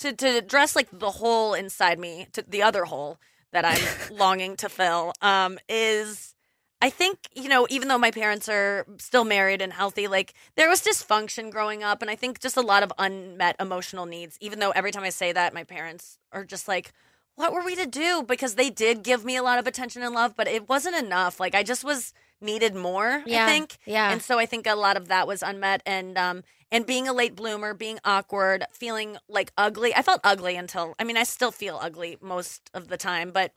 [0.00, 3.18] to to address like the hole inside me, to the other hole
[3.56, 6.34] that I'm longing to fill, um, is.
[6.82, 10.68] I think, you know, even though my parents are still married and healthy, like there
[10.68, 12.02] was dysfunction growing up.
[12.02, 15.08] And I think just a lot of unmet emotional needs, even though every time I
[15.08, 16.92] say that, my parents are just like,
[17.34, 18.22] what were we to do?
[18.22, 21.40] Because they did give me a lot of attention and love, but it wasn't enough.
[21.40, 23.78] Like I just was needed more, Yeah, I think.
[23.86, 24.12] yeah.
[24.12, 25.82] And so I think a lot of that was unmet.
[25.86, 29.94] And, um, and being a late bloomer, being awkward, feeling like ugly.
[29.94, 33.52] I felt ugly until, I mean, I still feel ugly most of the time, but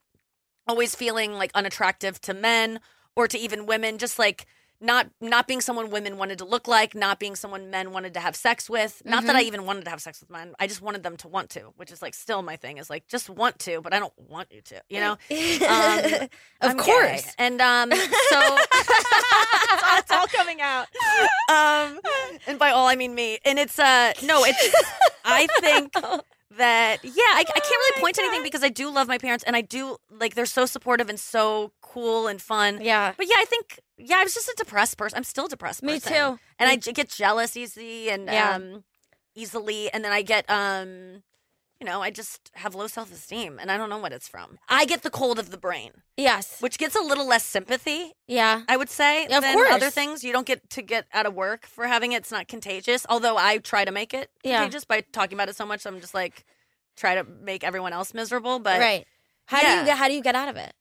[0.68, 2.80] always feeling like unattractive to men
[3.16, 4.46] or to even women just like
[4.82, 8.20] not not being someone women wanted to look like not being someone men wanted to
[8.20, 9.28] have sex with not Mm-hmm.
[9.28, 11.50] that i even wanted to have sex with men i just wanted them to want
[11.52, 14.14] to which is like still my thing is like just want to but i don't
[14.18, 15.20] want you to you know um,
[16.62, 16.84] of I'm gay.
[16.84, 17.36] course.
[17.38, 18.00] and um so
[19.98, 20.88] it's all coming out
[21.50, 22.00] um
[22.48, 24.76] and by all i mean me and it's uh no it's
[25.26, 25.94] i think
[26.58, 29.20] that yeah I, I can't really my point to anything because i do love my
[29.20, 33.14] parents and i do like they're so supportive and so cool and fun Yeah.
[33.16, 35.84] but yeah i think yeah i was just a depressed person i'm still a depressed
[35.84, 36.12] Me person.
[36.14, 36.40] too.
[36.58, 38.56] and Me i j- get jealous easy and Yeah.
[38.56, 38.84] um
[39.36, 41.22] easily and then i get um
[41.80, 44.86] you know i just have low self-esteem and i don't know what it's from i
[44.86, 46.60] get the cold of the brain Yes.
[46.62, 48.64] which gets a little less sympathy Yeah.
[48.68, 49.72] I would say Of than course.
[49.72, 50.22] other things.
[50.24, 52.18] You don't get to get out of work for having it.
[52.18, 53.06] It's not contagious.
[53.10, 54.60] Although I try to make it Yeah.
[54.60, 55.86] contagious by talking about it so much.
[55.88, 56.44] I'm just like
[56.98, 58.60] try to make everyone else miserable.
[58.60, 59.06] But right.
[59.46, 59.80] How do yeah.
[59.80, 59.98] you get?
[59.98, 60.74] How do you get out of it?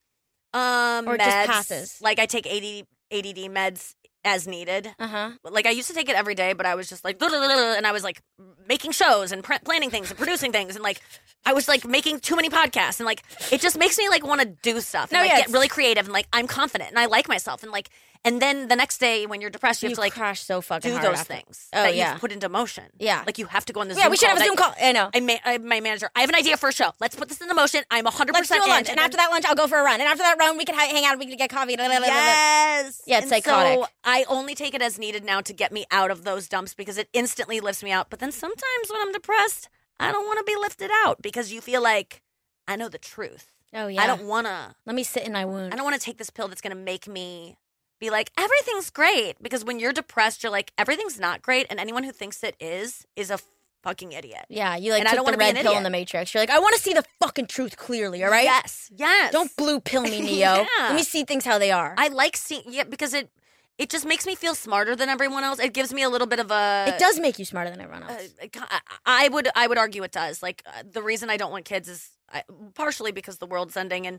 [0.55, 2.01] um, Or it just meds, passes?
[2.03, 3.95] Like I take ADD, ADD meds
[4.25, 4.89] as needed.
[4.99, 5.31] Uh huh.
[5.45, 7.93] Like I used to take it every day, but I was just like, and I
[7.93, 8.21] was like
[8.67, 11.01] making shows and pr- planning things and producing things, and like
[11.47, 14.41] I was like making too many podcasts, and like it just makes me like want
[14.41, 16.99] to do stuff and No, like yeah, get really creative, and like I'm confident and
[16.99, 17.91] I like myself, and like
[18.25, 20.61] and then the next day when you're depressed, you, You have to like crash so
[20.61, 21.35] fucking do hard those after.
[21.35, 22.13] things Oh, that yeah.
[22.13, 22.85] you've put into motion.
[22.99, 23.23] Yeah.
[23.27, 23.97] like you have to go on this.
[23.99, 24.73] Yeah, Zoom we should have a Zoom call.
[24.81, 25.11] I know.
[25.15, 26.91] I, ma- I, my manager, I have an idea for a show.
[27.01, 27.83] Let's put this into motion.
[27.91, 28.69] I'm 100% Let's do a in.
[28.69, 30.65] lunch, and after that lunch, I'll go for a run, and after that run, we
[30.65, 31.77] can ha- hang out, we can get coffee.
[31.77, 32.07] blah, blah, blah.
[32.07, 33.03] Yes.
[33.07, 33.75] Yeah, it's And psychotic.
[33.79, 36.75] So I only take it as needed now to get me out of those dumps
[36.75, 38.11] because it instantly lifts me out.
[38.11, 39.69] But then sometimes when I'm depressed,
[40.01, 42.23] I don't want to be lifted out because you feel like
[42.67, 43.53] I know the truth.
[43.75, 44.03] Oh yeah.
[44.03, 44.75] I don't want to.
[44.87, 45.73] Let me sit in my wound.
[45.73, 47.57] I don't want to take this pill that's going to make me
[47.99, 52.05] be like everything's great because when you're depressed, you're like everything's not great, and anyone
[52.05, 53.39] who thinks it is is a
[53.83, 54.45] fucking idiot.
[54.49, 56.35] Yeah, you like And I don't the red pill in the Matrix.
[56.35, 58.25] You're like, I want to see the fucking truth clearly.
[58.25, 58.45] All right.
[58.45, 58.91] Yes.
[58.97, 59.33] Yes.
[59.33, 60.55] Don't blue pill me, Neo.
[60.57, 60.67] Yeah.
[60.81, 61.95] Let me see things how they are.
[61.97, 63.31] I like seeing yeah because it
[63.79, 65.61] it just makes me feel smarter than everyone else.
[65.61, 68.03] It gives me a little bit of a it does make you smarter than everyone
[68.05, 68.33] Uh, else.
[68.71, 70.43] I- I would I would argue it does.
[70.43, 72.43] Like uh, the reason I don't want kids is I,
[72.75, 74.19] partially because the world's ending, and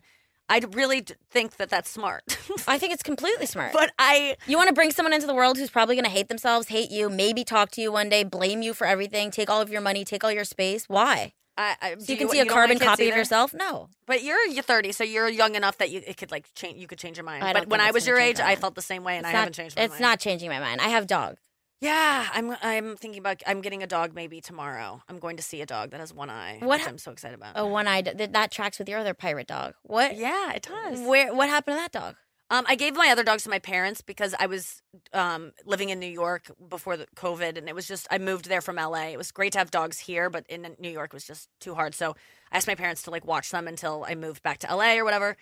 [0.49, 2.23] I really think that that's smart.
[2.67, 3.71] I think it's completely smart.
[3.73, 6.27] but I you want to bring someone into the world who's probably going to hate
[6.27, 9.61] themselves, hate you, maybe talk to you one day, blame you for everything, take all
[9.61, 10.85] of your money, take all your space.
[10.87, 11.33] Why?
[11.57, 13.53] I, I So you can see a carbon copy of yourself?
[13.53, 13.89] No.
[14.07, 16.79] But you're you're 30, so you're young enough that you it could like change.
[16.79, 17.43] You could change your mind.
[17.53, 19.39] But when I was your age, I felt the same way, and It's I not,
[19.39, 20.01] haven't changed my It's mind.
[20.01, 20.81] not changing my mind.
[20.81, 21.35] I have dog.
[21.81, 25.01] Yeah, I'm I'm thinking about I'm getting a dog maybe tomorrow.
[25.07, 27.35] I'm going to see a dog that has one eye, What which I'm so excited
[27.35, 27.53] about.
[27.55, 28.05] Oh, one eyed.
[28.17, 29.75] That, that tracks with your other pirate dog.
[29.83, 30.17] What?
[30.17, 30.99] yeah, it does.
[30.99, 31.33] Where?
[31.33, 32.15] What happened to that dog?
[32.51, 34.81] Um, I gave my other dogs to my parents because I was
[35.13, 38.61] um, living in New York before the COVID, and it was just I moved there
[38.61, 39.09] from LA.
[39.09, 41.75] It was great to have dogs here, but in New York it was just too
[41.75, 41.93] hard.
[41.93, 42.15] So
[42.51, 45.05] I asked my parents to like watch them until I moved back to LA or
[45.05, 45.37] whatever.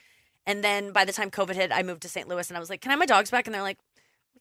[0.45, 2.27] And then by the time COVID hit, I moved to St.
[2.27, 3.79] Louis, and I was like, "Can I have my dogs back?" And they're like,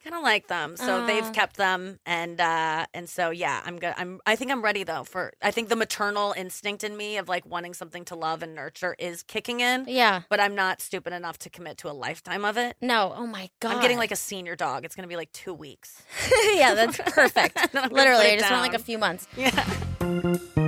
[0.04, 1.06] "We kind of like them," so Aw.
[1.06, 3.94] they've kept them, and uh, and so yeah, I'm good.
[3.96, 7.28] I'm I think I'm ready though for I think the maternal instinct in me of
[7.28, 10.22] like wanting something to love and nurture is kicking in Yeah.
[10.28, 12.76] but I'm not stupid enough to commit to a lifetime of it.
[12.80, 13.14] No.
[13.16, 13.74] Oh my god.
[13.76, 14.84] I'm getting like a senior dog.
[14.84, 16.02] It's going to be like two weeks.
[16.54, 17.56] yeah, that's perfect.
[17.72, 18.84] Then I'm gonna Literally, I it just want like a down.
[18.84, 19.26] few months.
[19.36, 20.65] Yeah.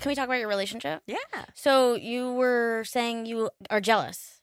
[0.00, 1.02] Can we talk about your relationship?
[1.06, 1.16] Yeah.
[1.54, 4.40] So you were saying you are jealous.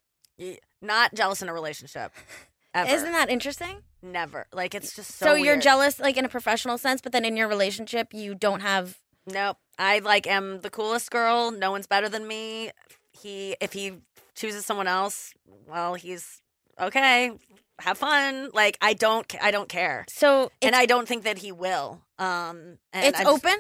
[0.82, 2.12] Not jealous in a relationship.
[2.74, 2.92] Ever.
[2.94, 3.78] Isn't that interesting?
[4.04, 4.46] Never.
[4.54, 5.62] Like it's just so So, you're weird.
[5.64, 9.00] jealous, like in a professional sense, but then in your relationship, you don't have.
[9.26, 9.58] Nope.
[9.80, 11.50] I like am the coolest girl.
[11.52, 12.72] No one's better than me.
[13.20, 13.94] He if he
[14.36, 15.34] chooses someone else,
[15.68, 16.42] well, he's
[16.80, 17.32] okay.
[17.80, 18.52] Have fun.
[18.54, 20.06] Like I don't I don't care.
[20.08, 22.02] So and I don't think that he will.
[22.20, 23.58] Um and it's I just- open.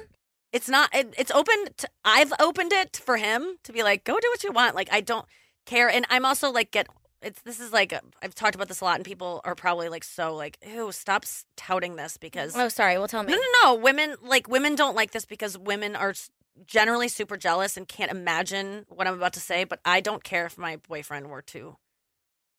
[0.57, 4.13] It's not it, it's open to, i've opened it for him to be like go
[4.19, 5.25] do what you want like i don't
[5.65, 6.87] care and i'm also like get
[7.21, 9.89] it's this is like i i've talked about this a lot and people are probably
[9.95, 11.23] like so like ew stop
[11.55, 12.97] touting this because Oh, sorry.
[12.97, 13.31] Well, tell me.
[13.33, 16.13] no no no women like women don't like this because women are
[16.65, 20.45] generally super jealous and can't imagine what i'm about to say but i don't care
[20.47, 21.75] if my boyfriend were to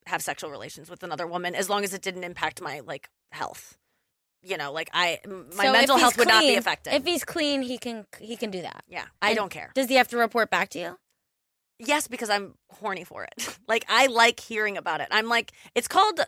[0.06, 3.76] have sexual relations with another woman as long as it didn't impact my like health
[4.42, 5.18] you know like I
[5.56, 8.50] my So mental health would not be affected If he's clean, he can he can
[8.50, 8.84] do that.
[8.88, 10.98] yeah i And don't care Does he have to report back to you?
[11.80, 13.58] Yes, because I'm horny for it.
[13.68, 15.08] like I like hearing about it.
[15.10, 16.20] I'm like it's called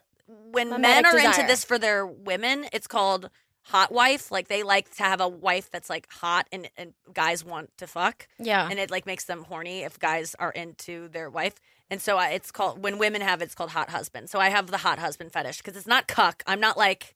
[0.52, 3.30] when men Mimetic are into this for their women, it's called
[3.62, 4.30] hot wife.
[4.30, 7.86] Like they like to have a wife that's like hot and, and guys want to
[7.88, 8.28] fuck.
[8.38, 8.68] Yeah.
[8.70, 11.54] And it like makes them horny if guys are into their wife.
[11.90, 14.30] And so I, it's called when women have it, it's called hot husband.
[14.30, 16.44] So I have the hot husband fetish because it's not cuck.
[16.46, 17.14] I'm not like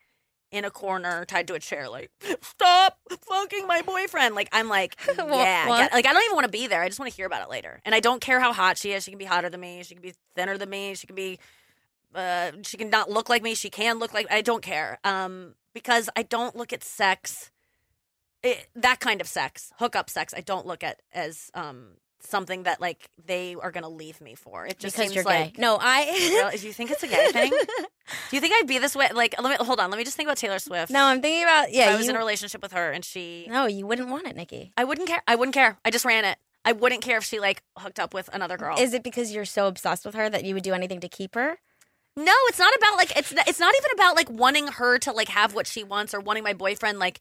[0.55, 4.35] in a corner tied to a chair like stop fucking my boyfriend.
[4.35, 5.93] Like I'm like yeah, what?
[5.93, 6.81] like I don't even want to be there.
[6.81, 7.81] I just want to hear about it later.
[7.85, 9.03] And I don't care how hot she is.
[9.03, 9.83] She can be hotter than me.
[9.83, 10.95] She can be thinner than me.
[10.95, 11.39] She can be
[12.15, 13.55] uh she can not look like me.
[13.55, 14.99] She can look like I don't care.
[15.03, 17.51] Um because I don't look at sex
[18.45, 22.81] it, that kind of sex, hookup sex, I don't look at as um something that
[22.81, 24.67] like they are gonna leave me for.
[24.67, 25.61] It just because seems you're like gay.
[25.63, 26.53] No, I.
[26.61, 27.51] Do you think it's a gay thing?
[28.31, 29.09] Do you think I'd be this way?
[29.15, 29.91] Like, let me hold on.
[29.91, 30.91] Let me just think about Taylor Swift.
[30.91, 31.91] no, I'm thinking about If yeah.
[31.91, 34.37] I was you, in a relationship with her and she, no, you wouldn't want it,
[34.37, 34.73] Nikki.
[34.77, 35.23] I wouldn't care.
[35.27, 35.79] I wouldn't care.
[35.85, 36.39] I just ran it.
[36.65, 38.79] I wouldn't care if she like hooked up with another girl.
[38.79, 41.35] Is it because you're so obsessed with her that you would do anything to keep
[41.35, 41.59] her?
[42.17, 45.29] No, it's not about like it's it's not even about like wanting her to like
[45.29, 47.21] have what she wants or wanting my boyfriend like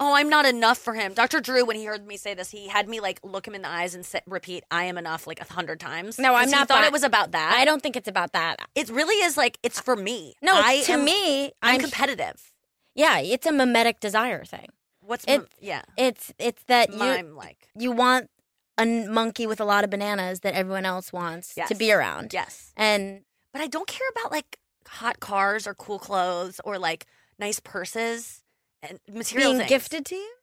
[0.00, 1.14] oh I'm not enough for him.
[1.14, 1.40] Dr.
[1.40, 3.68] Drew when he heard me say this, he had me like look him in the
[3.68, 6.18] eyes and sit, repeat I am enough like a hundred times.
[6.18, 7.56] No, I'm not thought that- it was about that.
[7.58, 8.56] I don't think it's about that.
[8.74, 10.34] It really is like it's for me.
[10.42, 12.52] No, I to am- me, I'm I'm competitive.
[12.94, 14.68] yeah, it's a mimetic desire thing.
[15.00, 15.82] What's It- yeah?
[15.96, 17.68] It's it's that you like.
[17.74, 18.30] you want
[18.76, 22.32] a monkey with a lot of bananas that everyone else wants to be around.
[22.32, 22.72] Yes.
[22.76, 27.06] And But I don't care about like hot cars or cool clothes or like
[27.38, 28.42] nice purses
[28.82, 29.68] and material being things.
[29.68, 30.34] gifted to you?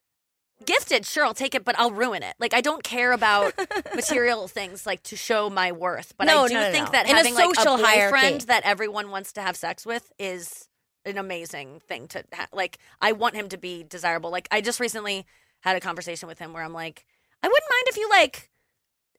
[0.65, 2.36] Gifted, sure, I'll take it, but I'll ruin it.
[2.39, 3.54] Like I don't care about
[3.93, 6.13] material things like to show my worth.
[6.17, 7.86] But No, I do no, no, think that In a having like social a boyfriend
[8.13, 8.45] hierarchy.
[8.45, 10.69] that everyone wants to have sex with is
[11.04, 12.78] an amazing thing to ha- like.
[13.02, 14.32] I want him to be desirable.
[14.32, 15.26] Like I just recently
[15.60, 17.06] had a conversation with him where I'm like,
[17.43, 18.50] I wouldn't mind if you like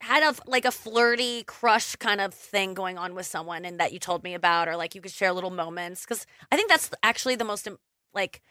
[0.01, 3.93] had a like a flirty crush kind of thing going on with someone and that
[3.93, 6.91] you told me about or like you could share little moments because i think that's
[7.01, 7.67] actually the most
[8.13, 8.43] like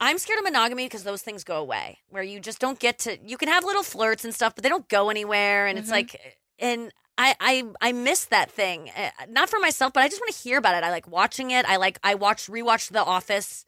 [0.00, 3.18] i'm scared of monogamy because those things go away where you just don't get to
[3.24, 5.92] you can have little flirts and stuff but they don't go anywhere and it's Mhm.
[5.92, 8.92] like and I, I I miss that thing.
[8.96, 10.84] Uh, Not for myself, but I just want to hear about it.
[10.84, 11.66] I like watching it.
[11.68, 13.64] I like I watched rewatched The Office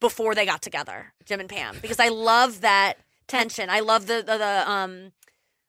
[0.00, 3.70] before they got together, Jim and Pam, because I love that tension.
[3.70, 5.12] I love the the, the um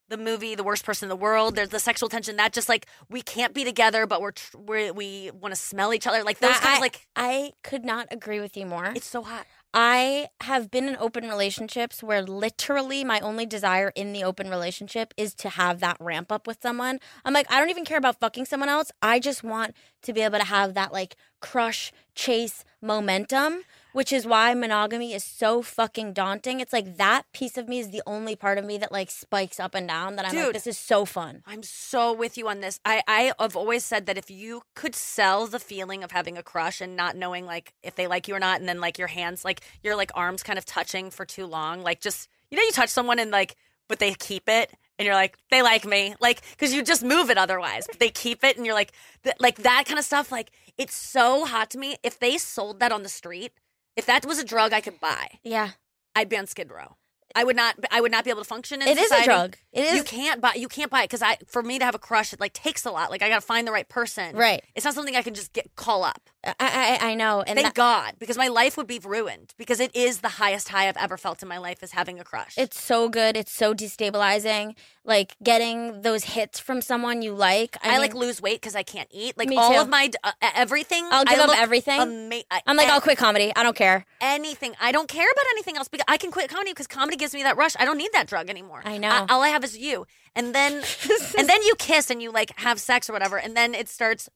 [0.09, 1.55] the movie The Worst Person in the World.
[1.55, 4.91] There's the sexual tension that just like we can't be together, but we're, tr- we're
[4.91, 6.23] we want to smell each other.
[6.25, 8.91] Like those kind of like I could not agree with you more.
[8.93, 9.45] it's so hot.
[9.73, 15.13] I have been in open relationships where literally my only desire in the open relationship
[15.15, 16.99] is to have that ramp up with someone.
[17.23, 18.91] I'm like, I don't even care about fucking someone else.
[19.01, 23.61] I just want to be able to have that like crush, chase momentum,
[23.93, 26.59] which is why monogamy is so fucking daunting.
[26.59, 29.59] It's like that piece of me is the only part of me that like spikes
[29.59, 31.43] up and down that I'm like, this is so fun.
[31.45, 32.79] I'm so with you on this.
[32.85, 36.43] I, I have always said that if you could sell the feeling of having a
[36.43, 39.07] crush and not knowing like if they like you or not, and then like your
[39.07, 42.63] hands, like your like arms kind of touching for too long, like just you know
[42.63, 43.55] you touch someone and like
[43.87, 47.29] but they keep it and you're like they like me like because you just move
[47.29, 50.31] it otherwise but they keep it and you're like th- like that kind of stuff
[50.31, 53.51] like it's so hot to me if they sold that on the street
[53.95, 55.71] if that was a drug i could buy Yeah.
[56.15, 56.95] i'd be on skid row
[57.35, 59.25] i would not i would not be able to function in It is a society.
[59.25, 59.57] drug.
[59.71, 60.53] It is You can't buy.
[60.55, 62.83] You can't buy it because I, for me to have a crush, it like takes
[62.85, 63.09] a lot.
[63.09, 64.35] Like I gotta find the right person.
[64.35, 64.61] right.
[64.75, 66.29] It's not something I can just get call up.
[66.43, 66.53] I
[67.01, 67.41] I, I know.
[67.41, 69.53] And Thank that- God, because my life would be ruined.
[69.57, 72.23] Because it is the highest high I've ever felt in my life is having a
[72.23, 72.57] crush.
[72.57, 73.37] It's so good.
[73.37, 74.75] It's so destabilizing.
[75.03, 77.77] Like getting those hits from someone you like.
[77.83, 79.37] I, I, like lose weight because I can't eat.
[79.37, 79.79] Like all too.
[79.79, 81.07] of my uh, everything.
[81.11, 81.99] I'll give I up everything.
[81.99, 83.51] Ama- I- I'm like, I'll quit comedy.
[83.55, 84.05] I don't care.
[84.19, 84.73] anything.
[84.79, 87.43] I don't care about anything else because I can quit comedy because comedy gives me
[87.43, 87.75] that rush.
[87.79, 88.81] I don't need that drug anymore.
[88.85, 89.25] I know.
[89.29, 90.73] all I have is you, and then
[91.37, 94.29] and then you kiss and you like have sex or whatever, and then it starts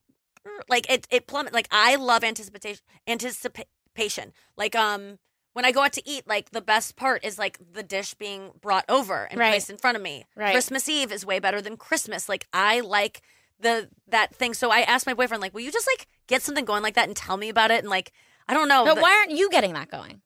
[0.69, 1.53] like it it plummet.
[1.53, 4.33] Like I love anticipation anticipation.
[4.57, 5.19] Like um
[5.53, 8.51] when I go out to eat, like the best part is like the dish being
[8.61, 9.51] brought over and Right.
[9.51, 10.25] placed in front of me.
[10.35, 10.51] Right.
[10.51, 12.27] Christmas Eve is way better than Christmas.
[12.27, 13.21] Like I like
[13.59, 14.53] the that thing.
[14.53, 17.07] So I asked my boyfriend, like, will you just like get something going like that
[17.07, 17.79] and tell me about it?
[17.79, 18.11] And like
[18.47, 18.83] I don't know.
[18.85, 20.21] But the- why aren't you getting that going?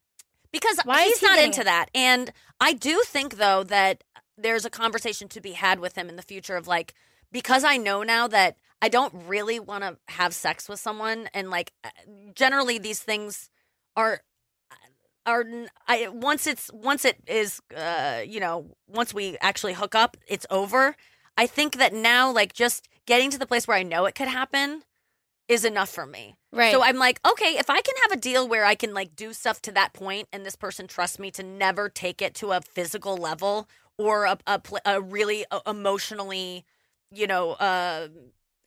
[0.52, 1.66] because Why he's he not into it?
[1.66, 1.90] that.
[1.94, 4.04] And I do think though that
[4.36, 6.96] there's a conversation to be had with him in the future of like
[7.32, 11.50] because I know now that I don't really want to have sex with someone and
[11.50, 11.90] like uh,
[12.34, 13.50] generally these things
[13.96, 14.22] are
[15.26, 15.46] are
[15.88, 20.46] I once it's once it is uh you know once we actually hook up it's
[20.50, 20.96] over.
[21.38, 24.28] I think that now like just getting to the place where I know it could
[24.28, 24.84] happen
[25.50, 26.36] is enough for me.
[26.54, 26.72] Right.
[26.72, 29.34] So I'm like, okay, if I can have a deal where I can like do
[29.34, 32.62] stuff to that point, and this person trusts me to never take it to a
[32.62, 36.66] physical level or a a, pl- a really uh, emotionally,
[37.12, 38.08] you know, uh,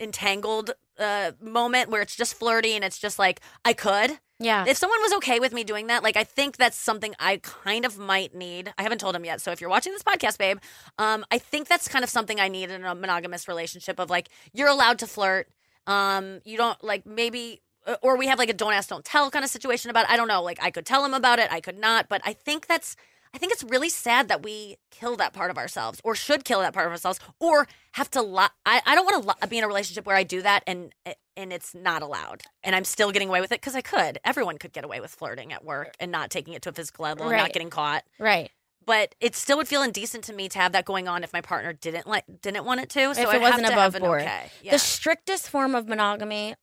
[0.03, 4.19] entangled uh, moment where it's just flirty and it's just like I could.
[4.39, 4.65] yeah.
[4.67, 7.85] If someone was okay with me doing that, like I think that's something I kind
[7.85, 8.73] of might need.
[8.77, 10.59] I haven't told him yet, so if you're watching this podcast, babe,
[10.99, 13.99] um, I think that's kind of something I need in a monogamous relationship.
[13.99, 15.49] Of like, you're allowed to flirt.
[15.87, 19.31] Um, you don't like maybe, uh, or we have like a don't ask, don't tell
[19.31, 20.05] kind of situation about.
[20.05, 20.11] It.
[20.13, 20.43] I don't know.
[20.43, 22.97] Like I could tell him about it, I could not, but I think that's.
[23.35, 26.61] I think it's really sad that we kill that part of ourselves, or should kill
[26.61, 28.21] that part of ourselves, or have to.
[28.23, 28.51] lie.
[28.67, 30.95] I I don't want to li- be in a relationship where I do that and
[31.07, 34.19] eh, and it's not allowed, and I'm still getting away with it because I could.
[34.25, 37.05] Everyone could get away with flirting at work and not taking it to a physical
[37.05, 38.05] level and not getting caught.
[38.19, 38.51] right.
[38.85, 41.41] But it still would feel indecent to me to have that going on if my
[41.41, 43.15] partner didn't like didn't want it to.
[43.15, 44.23] So If it wasn't have to above board.
[44.23, 44.51] Okay.
[44.61, 44.73] Yeah.
[44.73, 46.57] The strictest form of monogamy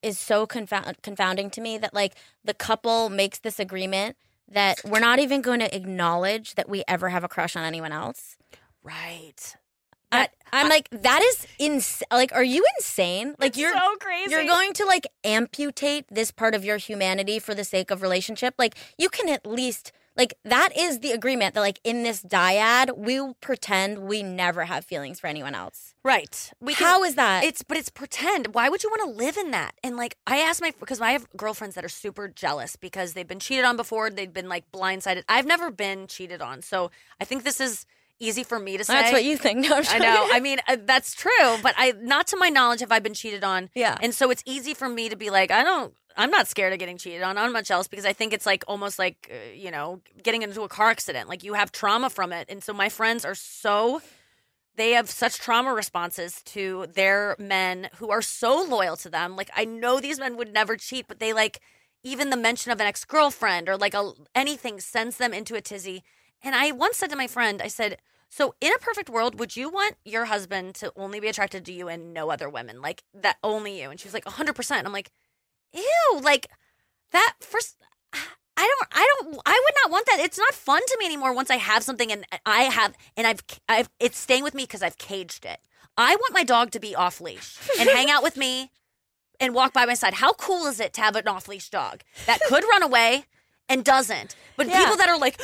[0.00, 2.14] is so confound- confounding to me that like
[2.44, 4.16] the couple makes this agreement
[4.48, 7.92] that we're not even going to acknowledge that we ever have a crush on anyone
[7.92, 8.36] else.
[8.82, 9.56] right.
[10.12, 12.02] I, I'm like, that is ins.
[12.12, 13.34] Like, are you insane?
[13.38, 14.30] Like, you're so crazy.
[14.30, 18.54] you're going to like amputate this part of your humanity for the sake of relationship.
[18.56, 22.96] Like, you can at least Like that is the agreement that like in this dyad,
[22.96, 25.94] we'll pretend we never have feelings for anyone else.
[26.02, 26.52] Right.
[26.60, 27.44] We can- How is that?
[27.44, 28.54] It's but it's pretend.
[28.54, 29.72] Why would you want to live in that?
[29.84, 33.28] And like I asked my because I have girlfriends that are super jealous because they've
[33.28, 34.08] been cheated on before.
[34.10, 35.24] They've been like blindsided.
[35.28, 36.90] I've never been cheated on, so
[37.20, 37.84] I think this is
[38.18, 38.92] easy for me to say.
[38.92, 39.56] That's what you think.
[39.66, 40.28] No, I'm I know.
[40.32, 43.42] I mean, uh, that's true, but I not to my knowledge have I been cheated
[43.42, 43.70] on.
[43.74, 43.96] Yeah.
[44.00, 45.94] And so it's easy for me to be like, I don't.
[46.18, 47.36] I'm not scared of getting cheated on.
[47.36, 50.62] on much else because I think it's like almost like uh, you know getting into
[50.62, 51.28] a car accident.
[51.28, 54.00] Like you have trauma from it, and so my friends are so
[54.76, 59.36] they have such trauma responses to their men who are so loyal to them.
[59.36, 61.60] Like I know these men would never cheat, but they like
[62.02, 65.60] even the mention of an ex girlfriend or like a anything sends them into a
[65.60, 66.04] tizzy.
[66.42, 69.56] And I once said to my friend, I said, "So in a perfect world, would
[69.56, 73.02] you want your husband to only be attracted to you and no other women, like
[73.14, 75.10] that only you?" And she was like, "100." percent I'm like,
[75.72, 76.48] "Ew!" Like
[77.12, 77.76] that first.
[78.58, 80.18] I don't, I don't, I would not want that.
[80.18, 83.42] It's not fun to me anymore once I have something and I have, and I've,
[83.68, 85.60] I've, it's staying with me because I've caged it.
[85.98, 88.70] I want my dog to be off leash and hang out with me
[89.40, 90.14] and walk by my side.
[90.14, 93.26] How cool is it to have an off leash dog that could run away
[93.68, 94.34] and doesn't?
[94.56, 94.78] But Yeah.
[94.80, 95.36] people that are like,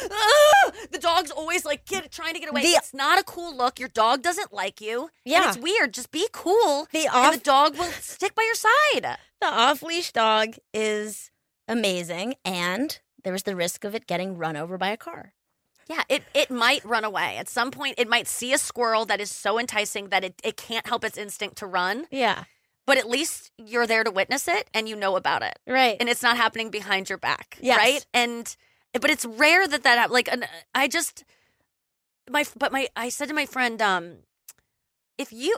[0.90, 2.62] the dog's always like get, trying to get away.
[2.62, 3.78] The- it's not a cool look.
[3.78, 5.10] Your dog doesn't like you.
[5.24, 5.42] Yeah.
[5.48, 5.92] And it's weird.
[5.94, 6.86] Just be cool.
[6.92, 9.18] The and off- the dog will stick by your side.
[9.40, 11.30] the off leash dog is
[11.68, 15.32] amazing, and there's the risk of it getting run over by a car.
[15.88, 17.36] Yeah, it, it might run away.
[17.36, 20.56] At some point, it might see a squirrel that is so enticing that it, it
[20.56, 22.06] can't help its instinct to run.
[22.10, 22.44] Yeah,
[22.86, 25.58] But at least you're there to witness it and you know about it.
[25.66, 25.96] right.
[26.00, 27.58] And it's not happening behind your back.
[27.60, 27.78] Yes.
[27.78, 28.06] Right?
[28.12, 28.56] And,
[28.92, 30.10] but it's rare that that.
[30.10, 31.24] Like, an, I just,
[32.28, 34.16] my, but my, I said to my friend, um,
[35.16, 35.56] if you,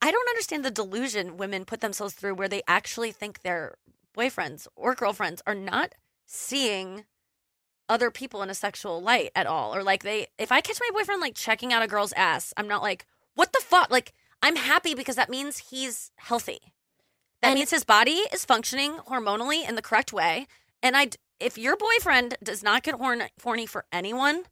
[0.00, 3.76] I don't understand the delusion women put themselves through where they actually think their
[4.16, 5.94] boyfriends or girlfriends are not
[6.26, 7.04] seeing
[7.88, 10.90] other people in a sexual light at all or like they if i catch my
[10.92, 14.14] boyfriend like checking out a girl's ass i'm not like what the fuck like
[14.44, 16.60] i'm happy because that means he's healthy
[17.42, 20.46] that And- means his body is functioning hormonally in the correct way
[20.82, 21.08] and i
[21.40, 24.44] if your boyfriend does not get horn, horny for anyone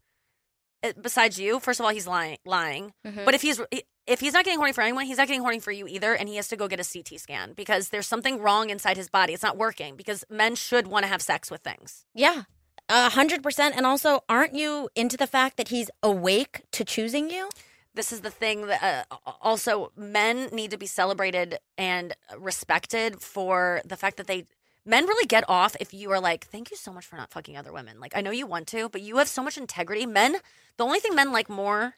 [0.82, 3.24] eh, besides you first of all he's lying lying Mhm.
[3.24, 3.60] but if he's
[4.04, 6.28] if he's not getting horny for anyone, he's not getting horny for you either, and
[6.28, 9.32] he has to go get a CT scan because there's something wrong inside his body.
[9.32, 12.04] It's not working because men should want to have sex with things.
[12.12, 12.42] yeah,
[12.88, 13.76] a hundred percent.
[13.76, 17.48] And also, aren't you into the fact that he's awake to choosing you?
[17.94, 23.82] This is the thing that uh, also men need to be celebrated and respected for
[23.84, 24.46] the fact that they
[24.84, 27.56] men really get off if you are like, thank you so much for not fucking
[27.56, 28.00] other women.
[28.00, 30.06] Like I know you want to, but you have so much integrity.
[30.06, 30.36] Men,
[30.76, 31.94] the only thing men like more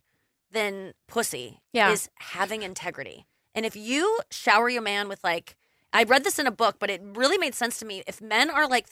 [0.51, 1.90] than pussy Yeah.
[1.90, 3.26] is having integrity.
[3.55, 5.57] And if you shower your man with like,
[5.92, 8.03] I read this in a book, but it really made sense to me.
[8.07, 8.88] If men are like,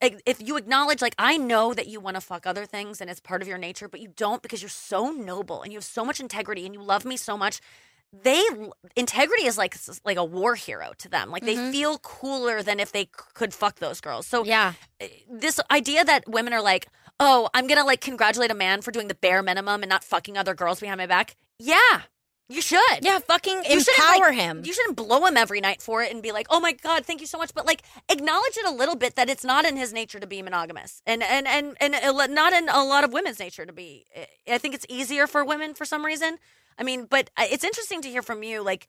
[0.00, 3.20] if you acknowledge, like, I know that you want to fuck other things and it's
[3.20, 6.04] part of your nature, but you don't because you're so noble and you have so
[6.04, 7.60] much integrity and you love me so much.
[8.12, 8.42] They
[8.96, 11.30] integrity is like like a war hero to them.
[11.30, 11.70] Like they Mhm.
[11.70, 13.04] feel cooler than if they
[13.34, 14.26] could fuck those girls.
[14.26, 14.72] So Yeah,
[15.30, 16.88] this idea that women are like,
[17.20, 20.36] oh, I'm gonna like congratulate a man for doing the bare minimum and not fucking
[20.36, 21.36] other girls behind my back.
[21.60, 22.02] Yeah,
[22.50, 22.80] you should.
[23.02, 23.18] yeah.
[23.20, 24.62] Fucking You shouldn't, empower like- him.
[24.64, 27.20] You shouldn't blow him every night for it and be like, "Oh my god, thank
[27.20, 29.92] you so much." But like, acknowledge it a little bit that it's not in his
[29.92, 31.94] nature to be monogamous, and and and and
[32.34, 34.04] not in a lot of women's nature to be.
[34.46, 36.38] I think it's easier for women for some reason.
[36.78, 38.88] I mean, but uh, it's interesting to hear from you, like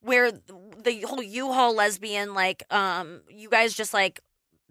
[0.00, 4.20] where the whole U-Haul lesbian, like, um, you guys just like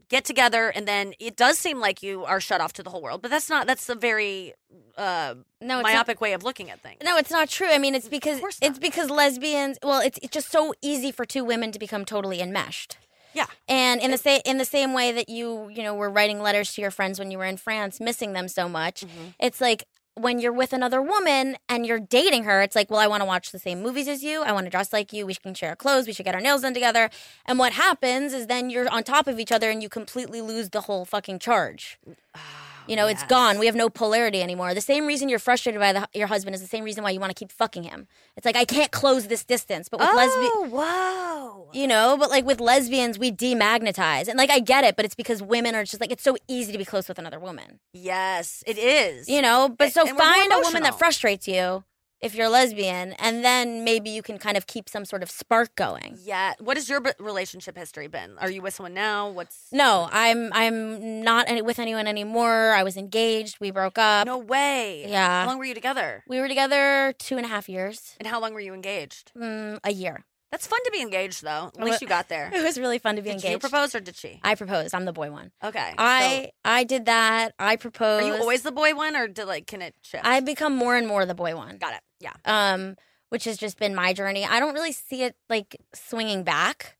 [0.09, 3.01] get together, and then it does seem like you are shut off to the whole
[3.01, 3.65] world, but that's not.
[3.67, 4.53] That's a very
[4.97, 6.97] uh, no, it's not- myopic way of looking at things.
[7.03, 7.67] No, it's not true.
[7.69, 9.77] I mean, it's because it's because lesbians.
[9.83, 12.97] Well, it's it's just so easy for two women to become totally enmeshed.
[13.33, 13.47] Yeah.
[13.67, 16.73] And in the same in the same way that you you know were writing letters
[16.75, 19.29] to your friends when you were in France, missing them so much, Mm-hmm.
[19.39, 19.83] it's like
[20.15, 23.25] when you're with another woman and you're dating her, it's like, well, I want to
[23.25, 24.43] watch the same movies as you.
[24.43, 25.25] I want to dress like you.
[25.25, 26.07] We can share our clothes.
[26.07, 27.09] We should get our nails done together.
[27.45, 30.69] And what happens is then you're on top of each other and you completely lose
[30.69, 31.99] the whole fucking charge.
[32.07, 32.64] Mm, ah.
[32.87, 33.57] You know, it's gone.
[33.59, 34.73] We have no polarity anymore.
[34.73, 37.19] The same reason you're frustrated by the, your husband is the same reason why you
[37.19, 38.07] want to keep fucking him.
[38.37, 39.89] It's like I can't close this distance.
[39.89, 41.69] But with lesbian, Oh, whoa.
[41.73, 45.15] you know, but like with lesbians, we demagnetize, and like I get it, but it's
[45.15, 47.79] because women are just like it's so easy to be close with another woman.
[47.93, 49.27] Yes, it is.
[49.27, 51.83] You know, but so And we're more find a woman that frustrates you
[52.21, 55.75] if you're lesbian, and then maybe you can kind of keep some sort of spark
[55.75, 56.17] going.
[56.23, 56.53] Yeah.
[56.59, 58.37] What has your b- relationship history been?
[58.39, 59.29] Are you with someone now?
[59.29, 62.71] What's No, I'm I'm not any, with anyone anymore.
[62.73, 63.59] I was engaged.
[63.59, 64.25] We broke up.
[64.25, 65.05] no way?
[65.07, 65.41] Yeah.
[65.43, 66.23] How long were you together?
[66.27, 69.31] We were together two and a half years, And how long were you engaged?
[69.37, 70.23] mm, a year.
[70.51, 71.71] That's fun to be engaged, though.
[71.77, 72.49] At least you got there.
[72.53, 73.61] It was really fun to be Did you engaged.
[73.61, 74.39] propose or did she?
[74.43, 74.93] I proposed.
[74.95, 75.51] I'm the boy one.
[75.63, 75.93] Okay.
[75.97, 77.53] I I did that.
[77.59, 78.23] I proposed.
[78.23, 80.25] are you always the boy one, or did like can it shift?
[80.25, 81.77] I become more and more the boy one.
[81.77, 82.01] got it.
[82.19, 82.33] Yeah.
[82.45, 82.95] Um,
[83.29, 84.45] which has just been my journey.
[84.45, 86.94] I don't really see it like swinging back.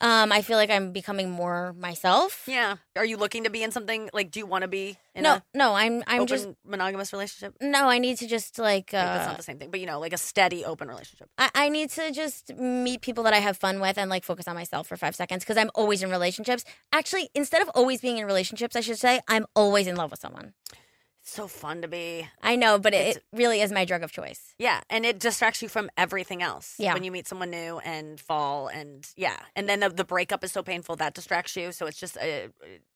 [0.00, 2.44] Um, I feel like I'm becoming more myself.
[2.46, 2.76] Yeah.
[2.94, 4.30] Are you looking to be in something like?
[4.30, 7.56] Do you want to be in no, a no, I'm I'm open just monogamous relationship?
[7.60, 7.88] no.
[7.88, 9.98] I need to just like Like, that's uh, not the same thing, but you know,
[9.98, 11.28] like a steady open relationship.
[11.36, 14.46] I, I need to just meet people that I have fun with and like focus
[14.46, 16.64] on myself for five seconds because I'm always in relationships.
[16.92, 20.20] Actually, instead of always being in relationships, I should say I'm always in love with
[20.20, 20.54] someone.
[21.28, 22.26] So fun to be.
[22.42, 24.54] I know, but it, it really is my drug of choice.
[24.58, 26.74] Yeah, and it distracts you from everything else.
[26.78, 26.94] Yeah.
[26.94, 30.52] when you meet someone new and fall, and yeah, and then the, the breakup is
[30.52, 31.70] so painful that distracts you.
[31.72, 32.48] So it's just a,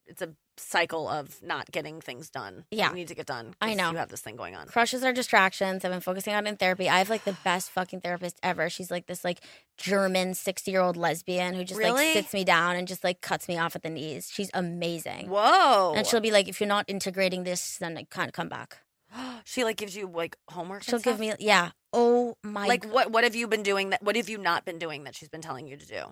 [0.07, 2.65] it's a cycle of not getting things done.
[2.71, 2.89] Yeah.
[2.89, 3.55] you need to get done.
[3.61, 3.91] I know.
[3.91, 4.67] you have this thing going on.
[4.67, 5.83] Crushes are distractions.
[5.83, 6.89] I've been focusing on in therapy.
[6.89, 8.69] I have like the best fucking therapist ever.
[8.69, 9.39] She's like this like
[9.77, 12.05] German 60 year old lesbian who just Really?
[12.05, 14.29] like sits me down and just like cuts me off at the knees.
[14.31, 15.29] She's amazing.
[15.29, 15.93] Whoa!
[15.95, 18.79] And she'll be like, if you're not integrating this, then I can't come back.
[19.45, 20.83] she like gives you like homework.
[20.83, 21.71] She'll give me, yeah.
[21.91, 23.11] Oh my like what?
[23.11, 23.91] What have you been doing?
[23.91, 26.03] That what have you not been doing that she's been telling you to do?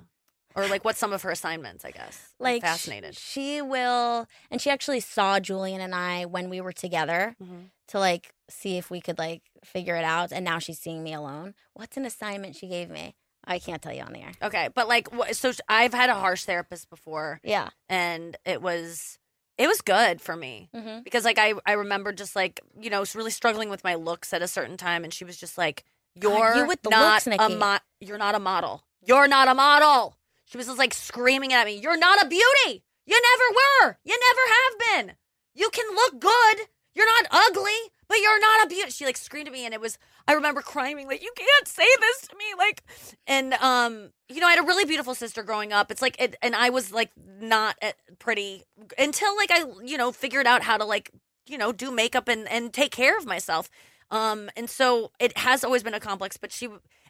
[0.56, 1.86] Or like what's some of her assignments?
[1.86, 2.34] I guess.
[2.40, 3.18] I'm like fascinated.
[3.18, 7.70] She will, and she actually saw Julian and I when we were together Mhm.
[7.90, 10.32] to like see if we could like figure it out.
[10.32, 11.54] And now she's seeing me alone.
[11.74, 13.16] What's an assignment she gave me?
[13.46, 14.34] I can't tell you on the air.
[14.42, 17.70] Okay, but like, so I've had a harsh therapist before, Yeah.
[17.90, 19.18] and it was
[19.58, 21.02] it was good for me Mm-hmm.
[21.04, 24.42] because like I I remember just like you know really struggling with my looks at
[24.42, 25.86] a certain time, and she was just like,
[26.16, 28.84] "You're you with the not looks, a mo- you're not a model.
[29.04, 30.16] You're not a model."
[30.52, 32.84] She was just like screaming at me, "You're not a beauty.
[33.06, 33.98] You never were.
[34.04, 35.16] You never have been.
[35.56, 36.68] You can look good.
[36.94, 39.80] You're not ugly, but you're not a beauty." She like screamed at me, and it
[39.80, 39.98] was
[40.28, 42.84] I remember crying like, "You can't say this to me!" Like,
[43.28, 45.90] and um, you know, I had a really beautiful sister growing up.
[45.90, 48.64] It's like, it, and I was like not uh, pretty
[48.98, 51.12] until like I, you know, figured out how to like,
[51.48, 53.70] you know, do makeup and and take care of myself.
[54.12, 56.38] Um, and so it has always been a complex.
[56.38, 56.68] But she,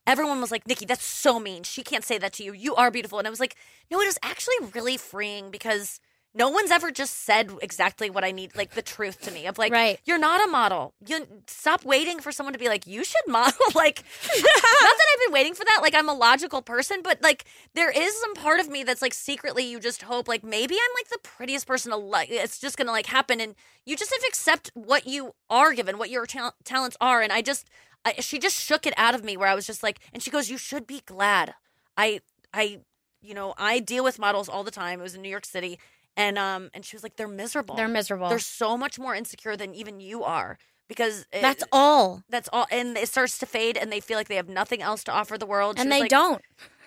[0.07, 1.63] everyone was like, "Nikki, that's so mean.
[1.63, 2.53] She can't say that to you.
[2.53, 3.55] You are beautiful." And I was like,
[3.89, 5.99] "No, it is actually really freeing because."
[6.33, 9.47] No one's ever just said exactly what I need, like the truth to me.
[9.47, 9.99] Of like, Right.
[10.05, 10.93] you're not a model.
[11.05, 13.59] You stop waiting for someone to be like, you should model.
[13.75, 14.03] like,
[14.37, 15.79] not that I've been waiting for that.
[15.81, 17.43] Like, I'm a logical person, but like,
[17.75, 20.93] there is some part of me that's like secretly, you just hope, like, maybe I'm
[20.97, 22.27] like the prettiest person alive.
[22.29, 23.53] It's just gonna like happen, and
[23.85, 27.21] you just have to accept what you are given, what your tal- talents are.
[27.21, 27.67] And I just,
[28.05, 30.31] I, she just shook it out of me, where I was just like, and she
[30.31, 31.55] goes, you should be glad.
[31.97, 32.21] I,
[32.53, 32.79] I,
[33.21, 35.01] you know, I deal with models all the time.
[35.01, 35.77] It was in New York City.
[36.17, 37.75] And um and she was like, they're miserable.
[37.75, 38.29] They're miserable.
[38.29, 40.57] They're so much more insecure than even you are
[40.87, 42.23] because it- That's all.
[42.29, 45.03] that's all and it starts to fade and they feel like they have nothing else
[45.05, 46.41] to offer the world She And they like, don't.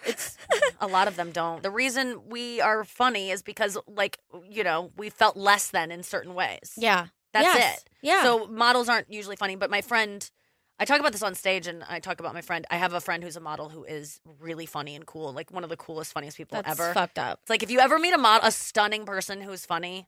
[0.06, 0.36] it's
[0.80, 4.18] a lot of them don't the reason we are funny is because like
[4.48, 7.06] you know we felt less than in certain ways Yeah.
[7.32, 7.78] that's Yes.
[7.78, 8.22] it Yeah.
[8.22, 10.30] so models aren't usually funny but my friend
[10.78, 13.00] i talk about this on stage and i talk about my friend i have a
[13.00, 16.12] friend who's a model who is really funny and cool like one of the coolest
[16.12, 17.40] funniest people that's ever fucked up.
[17.42, 20.06] it's like if you ever meet a model, a stunning person who's funny,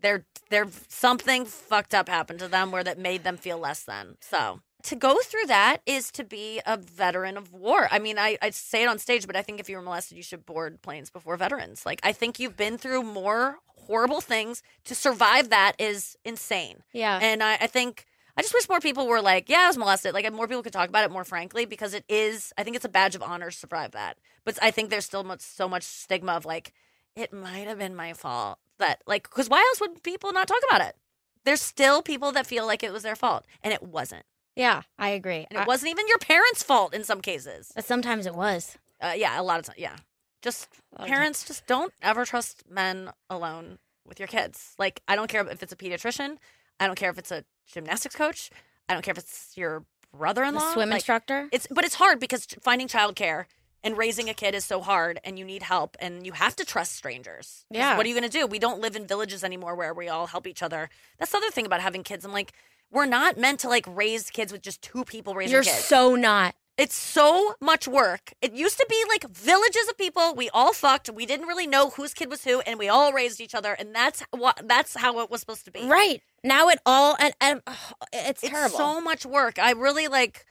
[0.00, 4.16] they're they're something fucked up happened to them where that made them feel less than.
[4.20, 7.88] So to go through that is to be a veteran of war.
[7.90, 10.16] I mean, I I say it on stage, but I think if you were molested,
[10.16, 11.84] you should board planes before veterans.
[11.84, 15.50] Like I think you've been through more horrible things to survive.
[15.50, 16.82] That is insane.
[16.92, 17.18] Yeah.
[17.20, 18.06] And I, I think
[18.36, 20.12] I just wish more people were like, yeah, I was molested.
[20.14, 22.52] Like more people could talk about it more frankly because it is.
[22.58, 24.18] I think it's a badge of honor to survive that.
[24.44, 26.72] But I think there's still much, so much stigma of like,
[27.14, 28.58] it might have been my fault.
[28.78, 30.96] That like, because why else would people not talk about it?
[31.44, 34.24] There's still people that feel like it was their fault, and it wasn't.
[34.56, 34.82] yeah.
[34.98, 35.46] I agree.
[35.48, 37.72] And it I- wasn't even your parents' fault in some cases.
[37.74, 38.76] but sometimes it was.
[39.00, 39.78] Uh, yeah, a lot of times.
[39.78, 39.96] Yeah,
[40.42, 40.68] just
[40.98, 44.74] parents just don't ever trust men alone with your kids.
[44.78, 46.36] Like, I don't care if it's a pediatrician.
[46.80, 48.50] I don't care if it's a gymnastics coach.
[48.88, 49.84] I don't care if it's your
[50.16, 50.72] brother-in-law.
[50.72, 51.48] swim Like, instructor.
[51.52, 53.46] It's but it's hard because finding childcare
[53.82, 56.64] and raising a kid is so hard, and you need help, and you have to
[56.64, 57.64] trust strangers.
[57.70, 57.96] Yeah.
[57.96, 58.46] What are you going to do?
[58.46, 60.88] We don't live in villages anymore where we all help each other.
[61.18, 62.24] That's the other thing about having kids.
[62.24, 62.52] I'm like,
[62.90, 65.84] we're not meant to like raise kids with just two people raising You're kids.
[65.84, 66.54] so not.
[66.78, 68.34] It's so much work.
[68.42, 70.34] It used to be like villages of people.
[70.34, 71.08] We all fucked.
[71.10, 73.72] We didn't really know whose kid was who, and we all raised each other.
[73.72, 75.86] And that's what that's how it was supposed to be.
[75.86, 76.20] Right.
[76.44, 77.76] Now it all and, and ugh,
[78.12, 78.76] it's, It's terrible.
[78.76, 79.58] so much work.
[79.58, 80.44] I really like.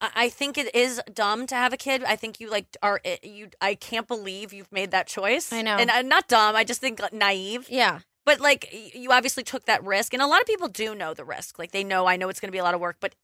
[0.00, 2.04] I think it is dumb to have a kid.
[2.04, 3.48] I think you like are you.
[3.60, 5.52] I can't believe you've made that choice.
[5.52, 5.76] I know.
[5.78, 6.54] and uh, not dumb.
[6.54, 7.66] I just think naive.
[7.70, 8.00] yeah.
[8.26, 11.24] But like you obviously took that risk, and a lot of people do know the
[11.24, 11.58] risk.
[11.58, 12.06] Like they know.
[12.06, 13.14] I know it's going to be a lot of work, but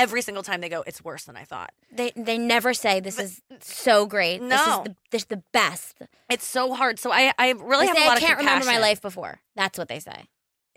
[0.00, 1.70] every single time they go, it's worse than I thought.
[1.92, 4.38] They they never say this is so great.
[4.40, 4.82] This is No.
[4.84, 5.98] the, this is the best.
[6.30, 6.98] It's so hard.
[6.98, 9.40] So I, I really They have say, a lot I can't remember my life before.
[9.56, 10.26] That's what they say.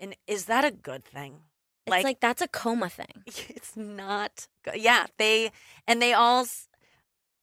[0.00, 1.40] And is that a good thing?
[1.86, 3.12] It's like, that's a coma thing.
[3.26, 4.76] it's not good.
[4.76, 5.50] Yeah, they
[5.86, 6.46] and they all.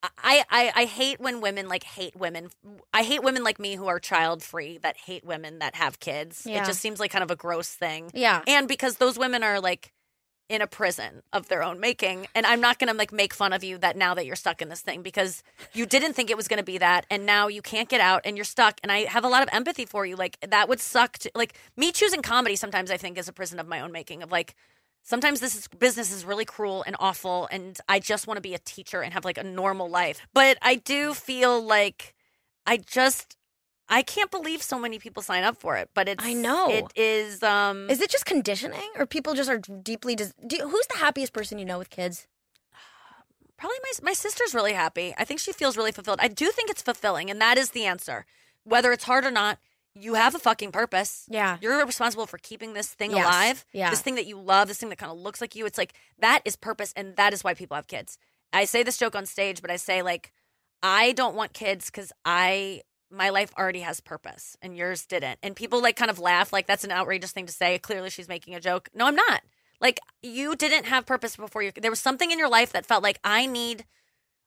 [0.03, 2.49] I, I I hate when women like hate women.
[2.91, 6.43] I hate women like me who are child free that hate women that have kids.
[6.43, 6.63] Yeah.
[6.63, 8.09] It just seems like kind of a gross thing.
[8.15, 8.41] Yeah.
[8.47, 9.93] And because those women are like
[10.51, 13.63] in a prison of their own making, and I'm not gonna like make fun of
[13.63, 15.43] you that now that you're stuck in this thing because
[15.73, 18.35] you didn't think it was gonna be that, and now you can't get out and
[18.35, 18.79] you're stuck.
[18.83, 20.17] And I have a lot of empathy for you.
[20.17, 21.17] Like that would suck.
[21.19, 24.23] To, like me choosing comedy sometimes I think is a prison of my own making.
[24.23, 24.55] Of like
[25.03, 28.53] sometimes this is, business is really cruel and awful, and I just want to be
[28.53, 30.19] a teacher and have like a normal life.
[30.33, 32.13] But I do feel like
[32.67, 33.37] I just.
[33.91, 36.69] I can't believe so many people sign up for it, but it's I know.
[36.71, 40.15] it is um Is it just conditioning, or people just are deeply?
[40.15, 42.25] Dis- do, who's the happiest person you know with kids?
[43.57, 45.13] Probably my my sister's really happy.
[45.17, 46.19] I think she feels really fulfilled.
[46.21, 48.25] I do think it's fulfilling, and that is the answer.
[48.63, 49.59] Whether it's hard or not,
[49.93, 51.25] you have a fucking purpose.
[51.29, 51.57] Yeah.
[51.61, 53.25] You're responsible for keeping this thing Yes.
[53.25, 53.65] alive.
[53.73, 53.89] Yeah.
[53.91, 55.65] This thing that you love, this thing that kind of looks like you.
[55.65, 58.17] It's like that is purpose, and that is why people have kids.
[58.53, 60.31] I say this joke on stage, but I say like,
[60.81, 62.81] I don't want kids because I
[63.11, 65.39] my life already has purpose, and yours didn't.
[65.43, 67.77] And people like kind of laugh like that's an outrageous thing to say.
[67.79, 68.89] Clearly, she's making a joke.
[68.93, 69.41] No, I'm not.
[69.79, 71.71] Like you didn't have purpose before you.
[71.75, 73.85] There was something in your life that felt like I need,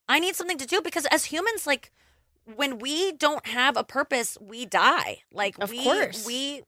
[0.09, 1.91] I need something to do because as humans, like
[2.57, 5.19] when we don't have a purpose, we die.
[5.33, 6.25] Like Of we, course.
[6.27, 6.63] we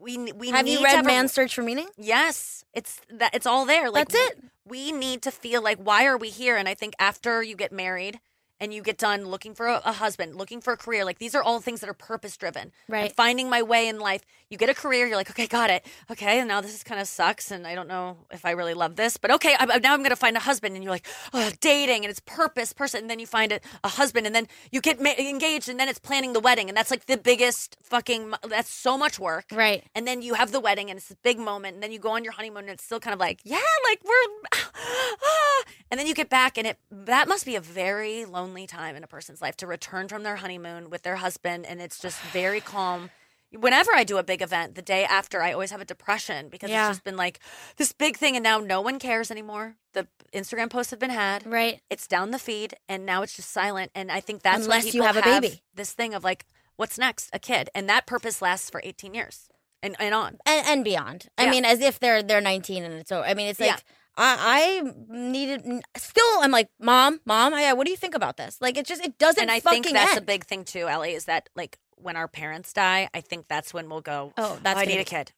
[0.00, 1.88] we we Have need you to read have a- Man's Search for Meaning?
[1.96, 3.90] Yes, it's that it's all there.
[3.90, 4.44] Like That's it.
[4.66, 6.56] We need to feel like why are we here?
[6.56, 8.20] And I think after you get married
[8.60, 11.34] and you get done looking for a, a husband, looking for a career, like these
[11.34, 12.72] are all things that are purpose driven.
[12.88, 13.12] Right.
[13.14, 14.22] finding my way in life.
[14.54, 15.84] You get a career, you're like, okay, got it.
[16.10, 18.74] Okay, and now this is kind of sucks, and I don't know if I really
[18.74, 21.50] love this, but okay, I, now I'm gonna find a husband, and you're like, oh,
[21.60, 24.80] dating, and it's purpose, person, and then you find it a husband, and then you
[24.80, 28.32] get ma- engaged, and then it's planning the wedding, and that's like the biggest fucking.
[28.48, 29.46] That's so much work.
[29.52, 29.82] Right.
[29.94, 31.74] And then you have the wedding and it's this big moment.
[31.74, 34.00] And then you go on your honeymoon and it's still kind of like, yeah, like
[34.04, 34.12] we're.
[34.52, 35.64] ah.
[35.90, 39.04] And then you get back and it that must be a very lonely time in
[39.04, 42.60] a person's life to return from their honeymoon with their husband and it's just very
[42.60, 43.10] calm.
[43.58, 46.70] Whenever I do a big event, the day after, I always have a depression because
[46.70, 46.88] Yeah.
[46.88, 47.40] it's just been like
[47.76, 49.76] this big thing and now no one cares anymore.
[49.92, 51.80] The Instagram posts have been had Right.
[51.90, 54.92] it's down the feed and now it's just silent and i think that's Unless you
[54.92, 55.62] people have a baby.
[55.74, 56.44] this thing of like
[56.76, 59.48] what's next a kid and that purpose lasts for 18 years
[59.82, 61.28] and, and on and, and beyond.
[61.38, 63.24] I mean, as if they're they're 19 and it's over.
[63.24, 63.76] I mean, it's like Yeah.
[64.16, 66.24] I, I needed still.
[66.40, 68.58] I'm like, mom, mom, I, what do you think about this?
[68.60, 69.42] Like, it just it doesn't.
[69.42, 72.28] and i fucking think that's a big thing too Ali is that like when our
[72.28, 75.32] parents die i think that's when we'll go Oh, that's i need a kid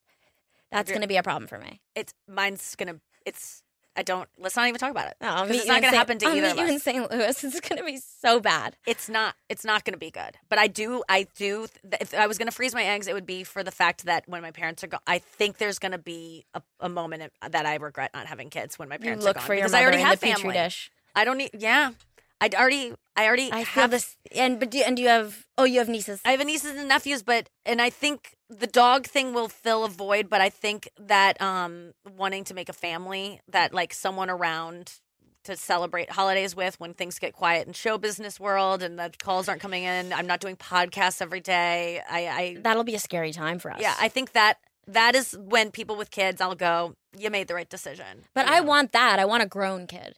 [0.71, 1.81] That's going to be a problem for me.
[1.95, 3.63] it's mine's gonna it's
[3.97, 5.83] i don't let's not even talk about it No, I'll 'Cause meet it's you not
[5.83, 7.11] gonna happen to I'll either meet of you us in St.
[7.11, 7.45] Louis.
[7.45, 8.77] It's going to be so bad.
[8.87, 11.67] it's not it's not going to be good but i do i do
[12.01, 14.25] if i was going to freeze my eggs it would be for the fact that
[14.29, 17.65] when my parents are gone i think there's going to be a, a moment that
[17.67, 19.75] i regret not having kids when my You parents look are gone for your because
[19.75, 20.91] i already have family dish.
[21.15, 21.93] i don't need yeah
[22.41, 24.17] i already i already I have this.
[24.35, 25.47] And but do, and do you have?
[25.57, 26.21] Oh, you have nieces.
[26.25, 29.89] I have nieces and nephews, but and I think the dog thing will fill a
[29.89, 30.29] void.
[30.29, 35.01] But I think that um wanting to make a family, that like someone around
[35.45, 39.49] to celebrate holidays with when things get quiet in show business world and the calls
[39.49, 40.13] aren't coming in.
[40.13, 42.03] I'm not doing podcasts every day.
[42.11, 43.81] I, I That'll be a scary time for us.
[43.81, 44.59] yeah, I think that
[44.89, 46.95] that is when people with kids, I'll go.
[47.17, 48.25] You made the right decision.
[48.35, 49.19] but You I want that.
[49.19, 50.17] I want a grown kid.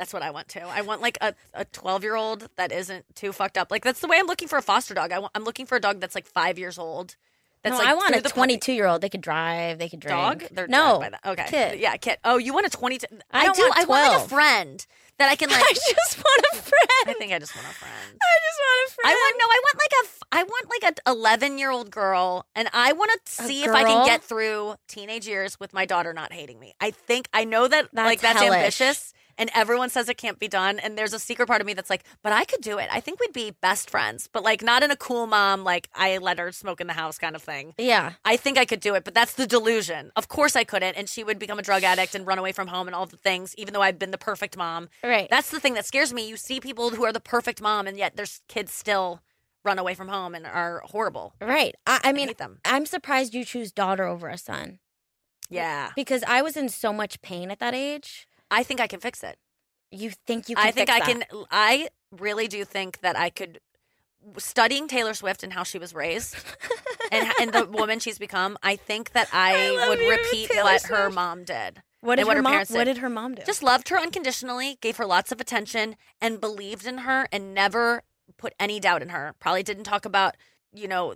[0.00, 0.60] That's what I want too.
[0.60, 3.70] I want like a a 12 year old that isn't too fucked up.
[3.70, 5.12] Like that's the way I'm looking for a foster dog.
[5.12, 7.16] I want, I'm looking for a dog that's like five years old.
[7.62, 9.02] That's no, like I want a 22 year old.
[9.02, 9.78] They could drive.
[9.78, 10.18] They could drink.
[10.18, 10.44] dog.
[10.50, 11.00] They're no.
[11.00, 11.20] by that.
[11.26, 11.80] Okay, kid.
[11.80, 12.16] yeah, kid.
[12.24, 13.06] Oh, you want a 22?
[13.30, 13.60] I don't do.
[13.60, 14.86] want I want like a friend
[15.18, 15.62] that I can like.
[15.62, 16.88] I just want a friend.
[17.06, 18.18] I think I just want a friend.
[18.22, 19.06] I just want a friend.
[19.06, 19.44] I want no.
[19.44, 20.26] I want like a.
[20.32, 23.84] I want like a 11 year old girl, and I want to see if I
[23.84, 26.72] can get through teenage years with my daughter not hating me.
[26.80, 28.56] I think I know that That's like that's hellish.
[28.56, 30.78] ambitious, and everyone says it can't be done.
[30.78, 32.88] And there's a secret part of me that's like, but I could do it.
[32.92, 36.18] I think we'd be best friends, but like not in a cool mom, like I
[36.18, 37.74] let her smoke in the house kind of thing.
[37.78, 38.12] Yeah.
[38.24, 40.12] I think I could do it, but that's the delusion.
[40.14, 42.68] Of course I couldn't, and she would become a drug addict and run away from
[42.68, 44.88] home and all the things, even though I've been the perfect mom.
[45.02, 45.28] Right.
[45.28, 46.28] That's the thing that scares me.
[46.28, 49.22] You see people who are the perfect mom, and yet their kids still
[49.64, 51.34] run away from home and are horrible.
[51.40, 51.74] right.
[51.86, 52.60] I, I mean, them.
[52.64, 54.78] I'm surprised you choose daughter over a son
[55.50, 58.26] Yeah, because I was in so much pain at that age.
[58.50, 59.38] I think I can fix it.
[59.90, 61.08] You think you can I think I that.
[61.08, 61.24] can.
[61.50, 63.60] I really do think that I could.
[64.36, 66.36] Studying Taylor Swift and how she was raised,
[67.10, 71.08] and and the woman she's become, I think that I, I would repeat what her
[71.08, 71.82] mom did.
[72.02, 72.52] What did what her her mom?
[72.52, 72.94] parents What did.
[72.94, 73.42] did her mom do?
[73.46, 78.02] just loved her unconditionally, gave her lots of attention, and believed in her, and never
[78.36, 79.34] put any doubt in her.
[79.40, 80.36] Probably didn't talk about,
[80.74, 81.14] you know,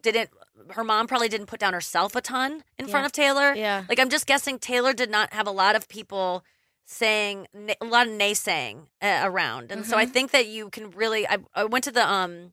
[0.00, 0.30] didn't
[0.70, 3.54] her mom probably didn't put down herself a ton in front of Taylor.
[3.54, 3.84] yeah.
[3.90, 6.44] Like I'm just guessing Taylor did not have a lot of people
[6.90, 10.10] saying a lot of naysaying uh, around, and so I Mhm.
[10.12, 11.28] think that you can really.
[11.28, 12.52] I, I went to the um.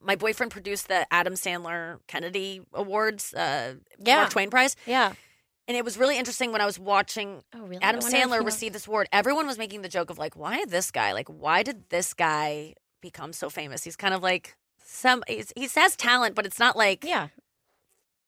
[0.00, 4.16] My boyfriend produced the Adam Sandler Kennedy Awards, uh, Yeah.
[4.16, 5.14] Mark Twain Prize, Yeah.
[5.66, 7.82] and it was really interesting when I was watching Oh, really?
[7.82, 9.08] Adam I wonder if Sandler receive this award.
[9.12, 11.12] Everyone was making the joke of like, why this guy?
[11.12, 13.84] Like, why did this guy become so famous?
[13.84, 15.22] He's kind of like some.
[15.28, 17.28] He's, he has talent, but it's not like Yeah.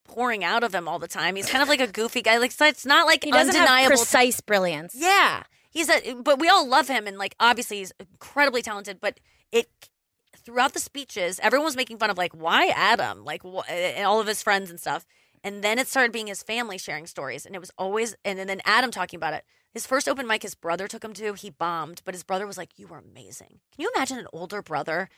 [0.09, 1.37] Pouring out of him all the time.
[1.37, 2.39] He's kind of like a goofy guy.
[2.39, 3.89] Like, so it's not like He doesn't have undeniable.
[3.97, 4.95] precise brilliance.
[4.97, 6.15] yeah, he's a.
[6.15, 9.01] But we all love him, and like obviously he's incredibly talented.
[9.01, 9.21] But
[9.53, 9.69] it
[10.45, 13.25] throughout the speeches, everyone was making fun of like, why Adam?
[13.25, 15.05] Like, wh- and all of his friends and stuff.
[15.45, 18.61] And then it started being his family sharing stories, and it was always, and then
[18.65, 19.45] Adam talking about it.
[19.71, 21.35] His first open mic, his brother took him to.
[21.35, 24.63] He bombed, but his brother was like, "You were amazing." Can you imagine an older
[24.63, 25.09] brother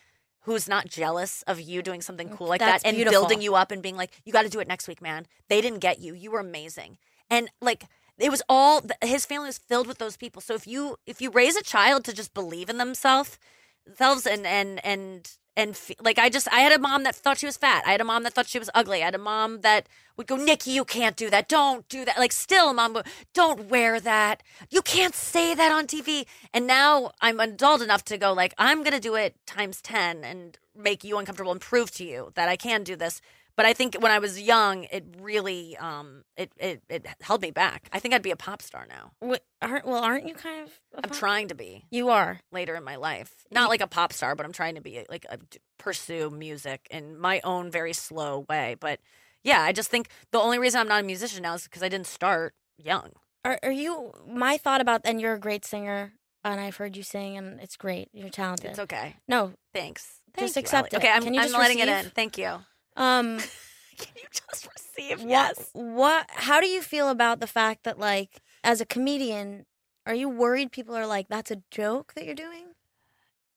[0.42, 3.20] who's not jealous of you doing something cool like That's that and beautiful.
[3.20, 5.60] building you up and being like, "You got to do it next week, man." They
[5.60, 6.14] didn't get you.
[6.14, 7.84] You were amazing, and like
[8.18, 10.42] it was all his family was filled with those people.
[10.42, 13.38] So if you if you raise a child to just believe in themselves,
[13.86, 15.30] themselves and and and
[15.60, 17.82] and like I just I had a mom that thought she was fat.
[17.86, 19.02] I had a mom that thought she was ugly.
[19.02, 21.48] I had a mom that would go, Nikki, you can't do that.
[21.48, 22.18] Don't do that.
[22.18, 23.00] Like still, mom,
[23.34, 24.42] don't wear that.
[24.70, 26.26] You can't say that on TV.
[26.52, 30.58] And now I'm adult enough to go like I'm gonna do it times ten and
[30.76, 33.20] make you uncomfortable and prove to you that I can do this.
[33.60, 37.50] But I think when I was young, it really um it it, it held me
[37.50, 37.90] back.
[37.92, 39.10] I think I'd be a pop star now.
[39.20, 40.02] Wait, aren't well?
[40.02, 40.72] Aren't you kind of?
[40.94, 42.40] a I'm trying to be You are.
[42.50, 43.34] later in my life.
[43.50, 45.38] Not like a pop star, but I'm trying to be like a,
[45.78, 48.76] pursue music in my own very slow way.
[48.80, 48.98] But
[49.44, 51.90] yeah, I just think the only reason I'm not a musician now is because I
[51.90, 53.10] didn't start young.
[53.44, 54.14] Are, are you?
[54.26, 57.76] My thought about and you're a great singer, and I've heard you sing, and it's
[57.76, 58.08] great.
[58.14, 58.70] You're talented.
[58.70, 59.16] It's okay.
[59.28, 60.22] no, Thanks.
[60.38, 60.96] Just Thank you, accept it.
[60.96, 62.06] Okay, I'm, Can you I'm just letting it in.
[62.14, 62.60] Thank you.
[62.96, 63.38] Um,
[63.98, 65.20] Can you just receive?
[65.28, 65.70] Yes.
[65.72, 66.26] what?
[66.30, 69.66] How do you feel about the fact that, like, as a comedian,
[70.06, 72.74] are you worried people are like, "That's a joke that you're doing"?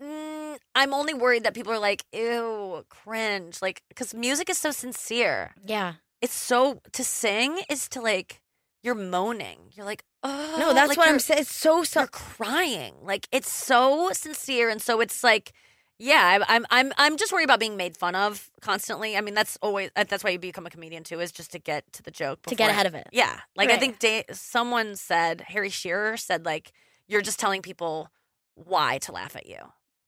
[0.01, 3.61] Mm, I'm only worried that people are like, ew, cringe.
[3.61, 5.53] Like, because music is so sincere.
[5.65, 5.93] Yeah.
[6.21, 8.41] It's so, to sing is to like,
[8.81, 9.59] you're moaning.
[9.73, 10.55] You're like, oh.
[10.59, 11.41] No, that's like what I'm saying.
[11.41, 12.07] It's so you're so.
[12.07, 12.95] crying.
[13.01, 15.53] Like it's so sincere, and so it's like,
[15.99, 19.15] yeah, I- I'm I'm I'm just worried about being made fun of constantly.
[19.15, 21.91] I mean, that's always that's why you become a comedian too, is just to get
[21.93, 23.07] to the joke To get ahead of it.
[23.11, 26.71] Yeah, like I think da- someone said Harry Shearer said like
[27.07, 28.09] you're just telling people
[28.55, 29.57] why to laugh at you.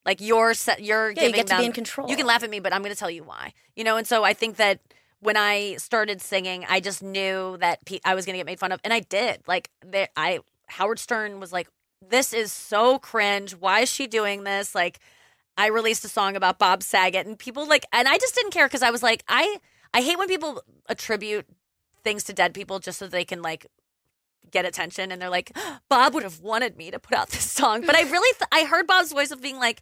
[0.05, 2.09] Like you're set, you're Yeah, you giving get to them be in control.
[2.09, 3.53] you can laugh at me, but I'm going to tell you why.
[3.75, 4.79] You know, and so I think that
[5.19, 8.59] when I started singing, I just knew that pe- I was going to get made
[8.59, 9.39] fun of, and I did.
[9.47, 11.67] Like, there, I Howard Stern was like,
[12.07, 13.55] "This is so cringe.
[13.55, 14.99] Why is she doing this?" Like,
[15.57, 18.67] I released a song about Bob Saget, and people like, and I just didn't care
[18.67, 19.57] because I was like, I
[19.93, 21.47] I hate when people attribute
[22.03, 23.65] things to dead people just so they can like
[24.51, 25.51] get attention and they're like
[25.89, 28.63] bob would have wanted me to put out this song but i really th- i
[28.63, 29.81] heard bob's voice of being like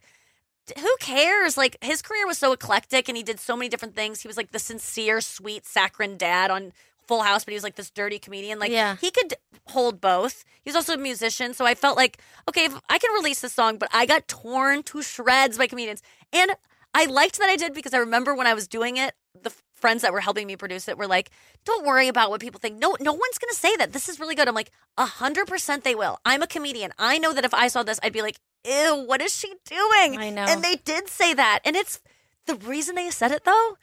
[0.78, 1.56] who cares?
[1.56, 4.22] Like his career was so eclectic and he did so many different things.
[4.22, 6.72] He was like the sincere, sweet, saccharine dad on
[7.06, 8.58] Full House, but he was like this dirty comedian.
[8.58, 8.96] Like Yeah.
[9.00, 9.34] he could
[9.68, 10.44] hold both.
[10.62, 13.52] He was also a musician, so I felt like, okay, if I can release this
[13.52, 16.02] song, but I got torn to shreds by comedians.
[16.32, 16.52] And
[16.94, 20.02] I liked that I did because I remember when I was doing it, the friends
[20.02, 21.30] that were helping me produce it were like,
[21.64, 22.78] "Don't worry about what people think.
[22.78, 23.92] No, no one's gonna say that.
[23.92, 26.20] This is really good." I'm like, "A hundred percent, they will.
[26.24, 26.92] I'm a comedian.
[26.98, 30.18] I know that if I saw this, I'd be like, ew, what is she doing?"
[30.18, 30.44] I know.
[30.44, 32.00] And they did say that, and it's
[32.46, 33.76] the reason they said it though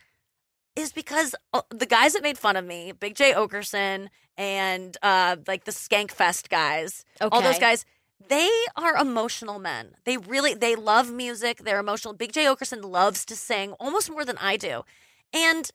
[0.76, 4.08] is because uh, the guys that made fun of me, Big Jay Oakerson
[4.38, 7.86] and uh, like the Skankfest guys, all those guys,
[8.30, 9.96] they are emotional men.
[10.06, 11.60] They really they love music.
[11.64, 12.14] They're emotional.
[12.14, 14.84] Big Jay Oakerson loves to sing almost more than I do,
[15.34, 15.70] and.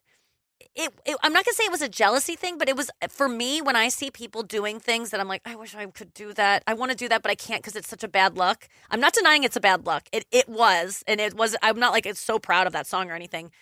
[0.74, 3.28] It, it, I'm not gonna say it was a jealousy thing, but it was for
[3.28, 6.32] me when I see people doing things that I'm like, I wish I could do
[6.34, 6.62] that.
[6.66, 8.68] I want to do that, but I can't because it's such a bad luck.
[8.90, 10.09] I'm not denying it's a bad luck.
[10.12, 11.57] It it was, and it was.
[11.62, 13.53] I'm not like it's so proud of that song or anything,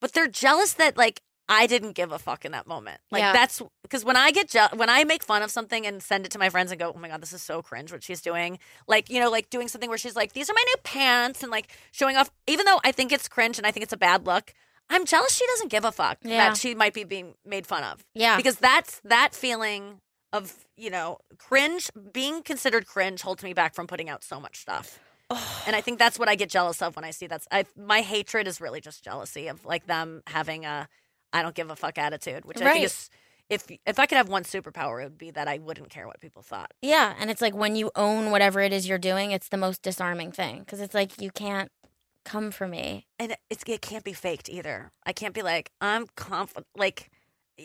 [0.00, 3.00] but they're jealous that like I didn't give a fuck in that moment.
[3.12, 3.32] Like Yeah.
[3.32, 6.32] that's because when I get je- when I make fun of something and send it
[6.32, 8.58] to my friends and go, oh my god, this is so cringe what she's doing.
[8.88, 11.52] Like you know, like doing something where she's like, these are my new pants and
[11.52, 12.30] like showing off.
[12.48, 14.52] Even though I think it's cringe and I think it's a bad look,
[14.90, 16.48] I'm jealous she doesn't give a fuck Yeah.
[16.48, 18.36] that she might be being made fun of Yeah.
[18.36, 20.00] because that's that feeling
[20.32, 24.56] of you know cringe being considered cringe holds me back from putting out so much
[24.58, 24.98] stuff.
[25.30, 28.00] And I think that's what I get jealous of when I see that's I my
[28.00, 30.88] hatred is really just jealousy of like them having a
[31.32, 33.10] I don't give a fuck attitude, which I think is
[33.48, 36.20] if if I could have one superpower, it would be that I wouldn't care what
[36.20, 36.72] people thought.
[36.82, 39.82] Yeah, and it's like when you own whatever it is you're doing, it's the most
[39.82, 41.70] disarming thing because it's like you can't
[42.24, 43.06] come for me.
[43.18, 44.92] And it's it can't be faked either.
[45.04, 46.66] I can't be like I'm confident.
[46.76, 47.10] Like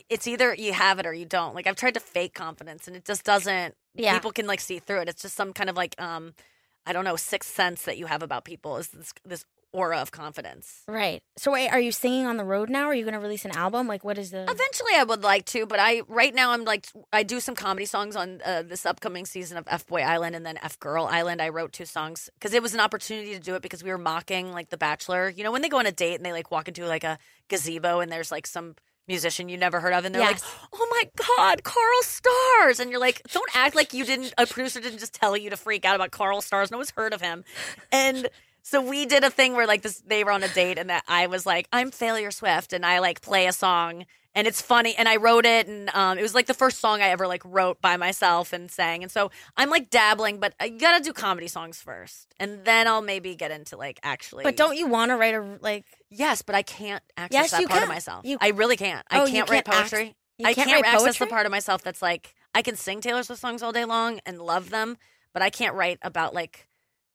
[0.10, 1.56] it's either you have it or you don't.
[1.56, 3.76] Like I've tried to fake confidence, and it just doesn't.
[3.96, 4.14] Yeah.
[4.14, 5.10] People can like see through it.
[5.10, 6.34] It's just some kind of like um,
[6.86, 10.12] I don't know, sixth sense that you have about people is this this aura of
[10.12, 10.84] confidence.
[10.88, 11.24] Right.
[11.38, 12.86] So wait, are you singing on the road now?
[12.86, 13.88] Are you going to release an album?
[13.88, 14.44] Like, what is the?
[14.44, 17.86] Eventually, I would like to, but I right now I'm like I do some comedy
[17.86, 21.42] songs on uh, this upcoming season of FBoy Island and then FGirl Island.
[21.42, 23.98] I wrote two songs because it was an opportunity to do it because we were
[23.98, 25.30] mocking like The Bachelor.
[25.30, 27.18] You know when they go on a date and they like walk into like a
[27.48, 28.76] gazebo and there's like some
[29.12, 30.42] musician you never heard of and they're Yes.
[30.44, 31.04] like, "Oh my
[31.38, 35.14] god, Carl Stars!" And you're like, "Don't act like you didn't." A producer didn't just
[35.14, 36.72] tell you to freak out about Carl Stars.
[36.72, 37.44] No one's heard of him,
[37.92, 38.30] and.
[38.64, 41.04] So we did a thing where like this they were on a date and that
[41.08, 44.96] I was like I'm Failure Swift and I like play a song and it's funny
[44.98, 47.42] and I wrote it and um, it was like the first song I ever like
[47.46, 51.48] wrote by myself and sang and so I'm like dabbling but i gotta do comedy
[51.48, 55.18] songs first and then I'll maybe get into like actually but don't you want to
[55.18, 55.86] write a like?
[56.10, 58.26] yes but I can't access Yes, that you part of myself.
[58.26, 59.06] You- I really can't.
[59.12, 60.16] Oh, I can't write can't ac- poetry.
[60.38, 63.24] You I can't, can't access the part of myself that's like I can sing Taylor
[63.24, 64.98] Swift songs all day long and love them,
[65.34, 66.68] but I can't write about like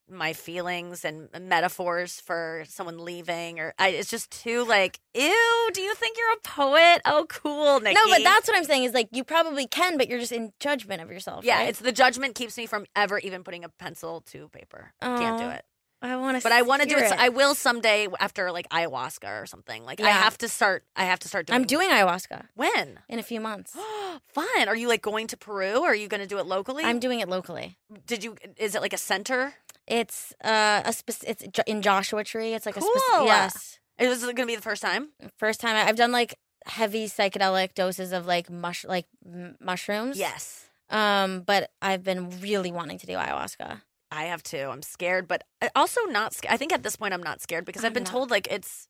[0.09, 5.70] my feelings and metaphors for someone leaving or I, it's just too like ew.
[5.72, 7.02] Do you think you're a poet?
[7.04, 7.94] Oh, cool, Nikki.
[7.94, 10.52] No, but that's what I'm saying is like you probably can, but you're just in
[10.61, 11.44] judgment of yourself.
[11.44, 11.59] yeah.
[11.59, 11.68] right?
[11.68, 14.92] It's the judgment keeps me from ever even putting a pencil to paper.
[15.02, 15.64] Can't do it.
[16.03, 17.09] I want to, But I want to do it.
[17.09, 19.84] so- I will someday after like ayahuasca or something.
[19.84, 20.84] Like I have to start.
[20.94, 21.55] I have to start doing.
[21.61, 23.01] I'm doing ayahuasca when.
[23.09, 23.72] in a few months.
[24.28, 24.68] Fun.
[24.68, 25.78] Are you like going to Peru?
[25.80, 26.84] Or are you going to do it locally?
[26.84, 27.78] I'm doing it locally.
[28.07, 28.36] Did you?
[28.59, 29.55] Is it like a center?
[29.86, 32.53] It's uh a spec- it's in Joshua Tree.
[32.55, 32.90] It's like a Cool.
[32.97, 33.78] specific yes.
[33.99, 35.09] Is this going to be the first time?
[35.38, 36.34] First time I've done like
[36.66, 40.18] heavy psychedelic doses of like mush like m- mushrooms.
[40.18, 43.80] Yes, Um, but I've been really wanting to do ayahuasca.
[44.11, 44.68] I have too.
[44.70, 45.44] I'm scared, but
[45.74, 46.32] also not.
[46.34, 48.88] sc- I think at this point I'm not scared because I've been told like it's,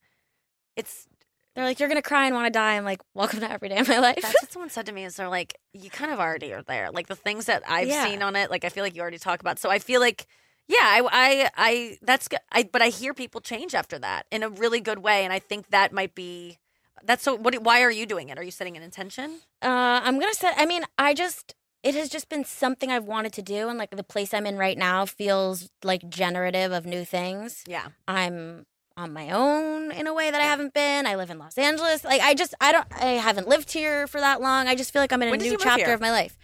[0.76, 1.06] it's.
[1.54, 2.76] They're like, you're gonna cry and want to die.
[2.76, 4.18] I'm like, welcome to every day of my life.
[4.20, 5.04] That's what someone said to me.
[5.04, 6.90] Is they're like, you kind of already are there.
[6.90, 8.04] Like the things that I've Yeah.
[8.04, 8.50] seen on it.
[8.50, 9.58] Like I feel like you already talk about.
[9.58, 10.26] So I feel like.
[10.68, 14.48] Yeah, I, I, I, that's, I but I hear people change after that in a
[14.48, 16.58] really good way, and I think that might be,
[17.04, 17.36] that's so.
[17.36, 17.62] What?
[17.62, 18.36] Why are you doing it?
[18.36, 19.42] Are you setting an intention?
[19.62, 20.50] Uh, I'm gonna say.
[20.56, 21.54] I mean, I just
[21.87, 24.59] it has just been something I've wanted to do, and like the place I'm in
[24.59, 27.62] right now feels like generative of new things.
[27.66, 28.66] Yeah, I'm
[28.97, 31.07] on my own in a way that I haven't been.
[31.07, 32.03] I live in Los Angeles.
[32.03, 34.66] Like I just I don't I haven't lived here for that long.
[34.66, 36.37] I just feel like I'm in a When new chapter of my life.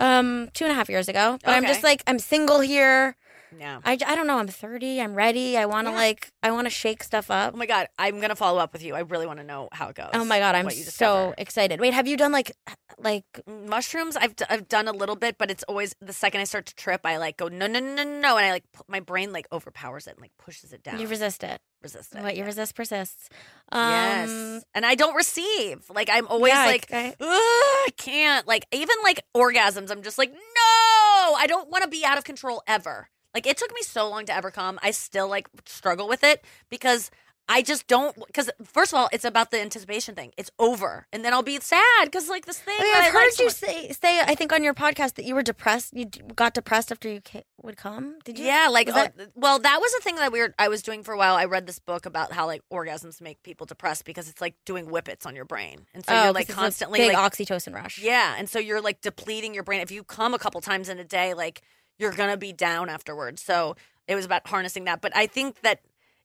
[0.00, 1.38] Um, two and a half years ago.
[1.44, 3.16] But I'm just like I'm single here.
[3.56, 3.80] Yeah.
[3.84, 4.38] I, I don't know.
[4.38, 5.00] I'm 30.
[5.00, 5.56] I'm ready.
[5.56, 5.96] I want to Yeah.
[5.98, 7.54] like I want to shake stuff up.
[7.54, 8.94] Oh my god, I'm gonna follow up with you.
[8.94, 10.10] I really want to know how it goes.
[10.14, 11.80] Oh my god, I'm so excited.
[11.80, 12.52] Wait, have you done like
[12.98, 14.16] like mushrooms.
[14.16, 16.74] I've d- I've done a little bit, but it's always the second I start to
[16.74, 19.32] trip, I like go no no no no no, and I like pu- my brain
[19.32, 21.00] like overpowers it and like pushes it down.
[21.00, 21.60] you resist it?
[21.82, 22.22] resist it.
[22.22, 22.46] What you yeah.
[22.46, 23.28] resist persists.
[23.70, 25.84] Um, yes, and I don't receive.
[25.94, 26.88] Like I'm always yeah, like.
[26.92, 29.90] I- I can't like even like orgasms.
[29.90, 31.34] I'm just like no.
[31.36, 33.08] I don't want to be out of control ever.
[33.34, 34.78] Like it took me so long to ever come.
[34.82, 37.10] I still like struggle with it because
[37.50, 38.14] I just don't.
[38.26, 40.32] Because first of all, it's about the anticipation thing.
[40.36, 42.76] It's over, and then I'll be sad because like this thing.
[42.78, 44.74] Oh, yeah, I've I like heard so you much- say say I think on your
[44.74, 45.94] podcast that you were depressed.
[45.96, 46.04] You
[46.34, 48.18] got depressed after you ca- would come.
[48.24, 48.44] Did you?
[48.44, 51.02] Yeah, like oh, that- well, that was a thing that we were I was doing
[51.02, 51.36] for a while.
[51.36, 54.84] I read this book about how like orgasms make people depressed because it's like doing
[54.86, 57.98] whippets on your brain, and so Oh, you're like constantly like oxytocin rush.
[57.98, 59.80] yeah, and so you're like depleting your brain.
[59.80, 61.62] If you come a couple times in a day, like
[61.98, 63.42] you're gonna be down afterwards.
[63.42, 63.76] So
[64.06, 65.00] it was about harnessing that.
[65.00, 65.80] But I think that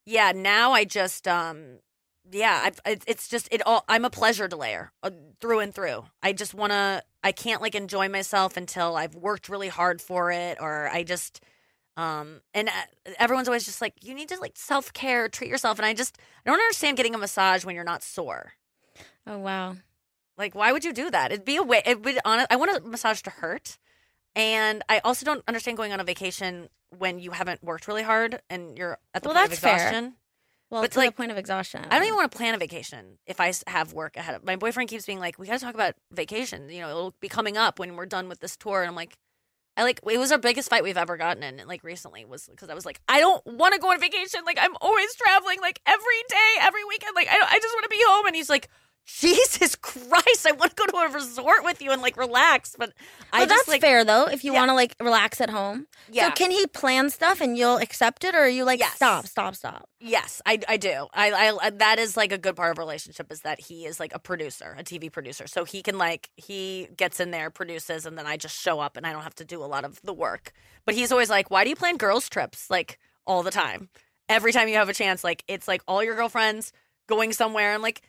[0.05, 1.79] yeah, now I just um
[2.31, 3.83] yeah, I've, it's just it all.
[3.89, 5.11] I'm a pleasure delayer uh,
[5.41, 6.05] through and through.
[6.21, 7.03] I just want to.
[7.21, 11.41] I can't like enjoy myself until I've worked really hard for it, or I just.
[11.95, 15.77] Um and uh, everyone's always just like you need to like self care, treat yourself,
[15.79, 18.53] and I just I don't understand getting a massage when you're not sore.
[19.27, 19.75] Oh wow.
[20.37, 21.31] Like, why would you do that?
[21.31, 21.81] It'd be a way.
[21.85, 22.45] It would on.
[22.49, 23.77] I want a massage to hurt,
[24.35, 28.41] and I also don't understand going on a vacation when you haven't worked really hard
[28.49, 29.75] and you're at the Well, point that's of fair.
[29.75, 30.13] exhaustion.
[30.69, 31.85] Well, But, to like, the point of exhaustion.
[31.89, 34.43] I don't even want to plan a vacation if I have work ahead of.
[34.43, 36.67] My boyfriend keeps being like, "We got to talk about vacation.
[36.69, 39.15] You know, it'll be coming up when we're done with this tour." And I'm like,
[39.77, 41.61] I like it was our biggest fight we've ever gotten in.
[41.67, 44.41] Like recently was because I was like, I don't want to go on vacation.
[44.45, 47.15] Like I'm always traveling, like every day, every weekend.
[47.15, 48.25] Like I, I just want to be home.
[48.27, 48.67] And he's like,
[49.05, 52.93] Jesus Christ, I want to go to a resort with you and like relax, but
[53.33, 54.25] I Well, just that's like fair though.
[54.25, 54.59] If you Yeah.
[54.59, 55.87] want to like relax at home.
[56.09, 56.29] yeah.
[56.29, 58.95] So can he plan stuff and you'll accept it, or are you like Yes.
[58.95, 59.89] stop, stop, stop?
[59.99, 61.07] Yes, I, I do.
[61.13, 61.31] I,
[61.61, 64.13] I that is like a good part of a relationship is that he is like
[64.15, 65.47] a producer, a TV producer.
[65.47, 68.95] So he can like he gets in there, produces, and then I just show up
[68.97, 70.53] and I don't have to do a lot of the work.
[70.85, 73.89] But he's always like, "Why do you plan girls trips like all the time?
[74.29, 76.71] Every time you have a chance, like it's like all your girlfriends
[77.07, 78.01] going somewhere." I'm like,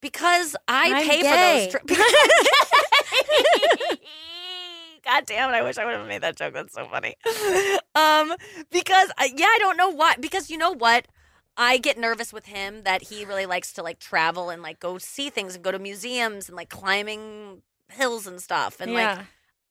[0.00, 1.68] because I I'm pay gay.
[1.70, 2.02] for those trips.
[5.04, 5.54] God damn it!
[5.54, 6.54] I wish I would have made that joke.
[6.54, 7.14] That's so funny.
[7.94, 8.32] Um,
[8.70, 10.14] because I, yeah, I don't know why.
[10.20, 11.08] Because you know what,
[11.56, 14.98] I get nervous with him that he really likes to like travel and like go
[14.98, 18.80] see things and go to museums and like climbing hills and stuff.
[18.80, 19.18] And like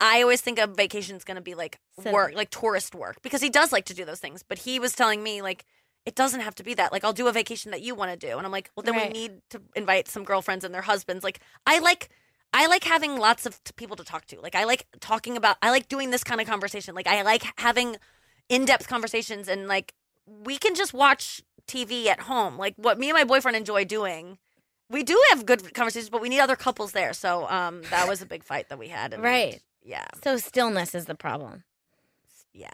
[0.01, 3.71] I always think a vacation's gonna be like work, like tourist work, because he does
[3.71, 4.43] like to do those things.
[4.43, 5.63] But he was telling me like
[6.08, 6.91] it doesn't have to be that.
[6.93, 8.95] Like I'll do a vacation that you want to do, and I'm like, well, then
[8.95, 9.14] Right.
[9.14, 11.24] we need to invite some girlfriends and their husbands.
[11.24, 12.10] Like I like.
[12.53, 14.39] I like having lots of t- people to talk to.
[14.39, 15.58] Like I like talking about.
[15.62, 16.95] I like doing this kind of conversation.
[16.95, 17.97] Like I like having
[18.47, 19.93] in-depth conversations, and like
[20.26, 22.58] we can just watch TV at home.
[22.58, 24.38] Like what me and my boyfriend enjoy doing.
[24.89, 27.12] We do have good conversations, but we need other couples there.
[27.12, 29.14] So um, that was a big fight that we had.
[29.14, 29.60] and- Right.
[29.84, 30.05] Yeah.
[30.24, 31.66] so stillness is the problem.
[32.53, 32.72] Yes.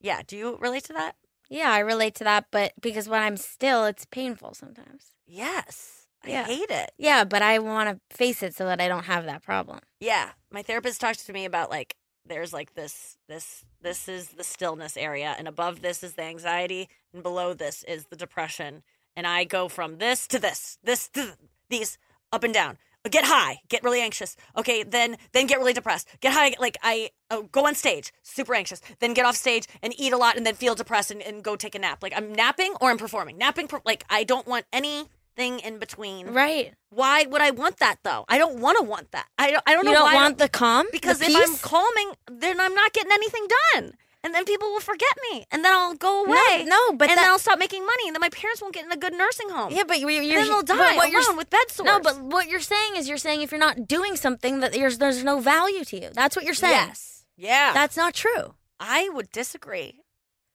[0.00, 0.20] Yeah.
[0.26, 1.16] Do you relate to that?
[1.48, 5.12] Yeah, I relate to that, but because when I'm still, it's painful sometimes.
[5.26, 6.06] Yes.
[6.24, 6.44] I Yeah.
[6.44, 6.92] hate it.
[6.98, 9.80] Yeah, but I want to face it so that I don't have that problem.
[10.00, 10.30] Yeah.
[10.50, 14.96] My therapist talks to me about like there's like this this this is the stillness
[14.96, 18.82] area and above this is the anxiety and below this is the depression
[19.14, 21.34] and I go from this to this this to th-
[21.70, 21.98] these
[22.32, 22.78] up and down
[23.08, 27.10] get high get really anxious okay then then get really depressed get high like I
[27.30, 30.44] uh, go on stage super anxious then get off stage and eat a lot and
[30.46, 33.36] then feel depressed and, and go take a nap like I'm napping or I'm performing
[33.38, 36.72] napping per- like I don't want anything in between Right.
[36.90, 38.24] why would I want that though?
[38.28, 39.26] I don't want to want that.
[39.38, 39.62] I don't.
[39.66, 40.12] I don't You know don't why.
[40.12, 40.86] I want the calm?
[40.92, 43.92] because the if I'm calming, then I'm not getting anything done,
[44.26, 46.64] and then people will forget me, and then I'll go away.
[46.66, 48.84] no, but and that- then I'll stop making money, and then my parents won't get
[48.84, 49.72] in a good nursing home.
[49.72, 51.86] Yeah, but you're, you're then they'll die what you're alone with bed sores.
[51.86, 54.98] No, but what you're saying is you're saying if you're not doing something that there's
[54.98, 56.10] there's no value to you.
[56.12, 56.88] That's what you're saying.
[56.88, 58.54] yes, yeah, That's not true.
[58.80, 60.00] I would disagree.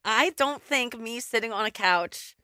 [0.04, 2.36] I don't think me sitting on a couch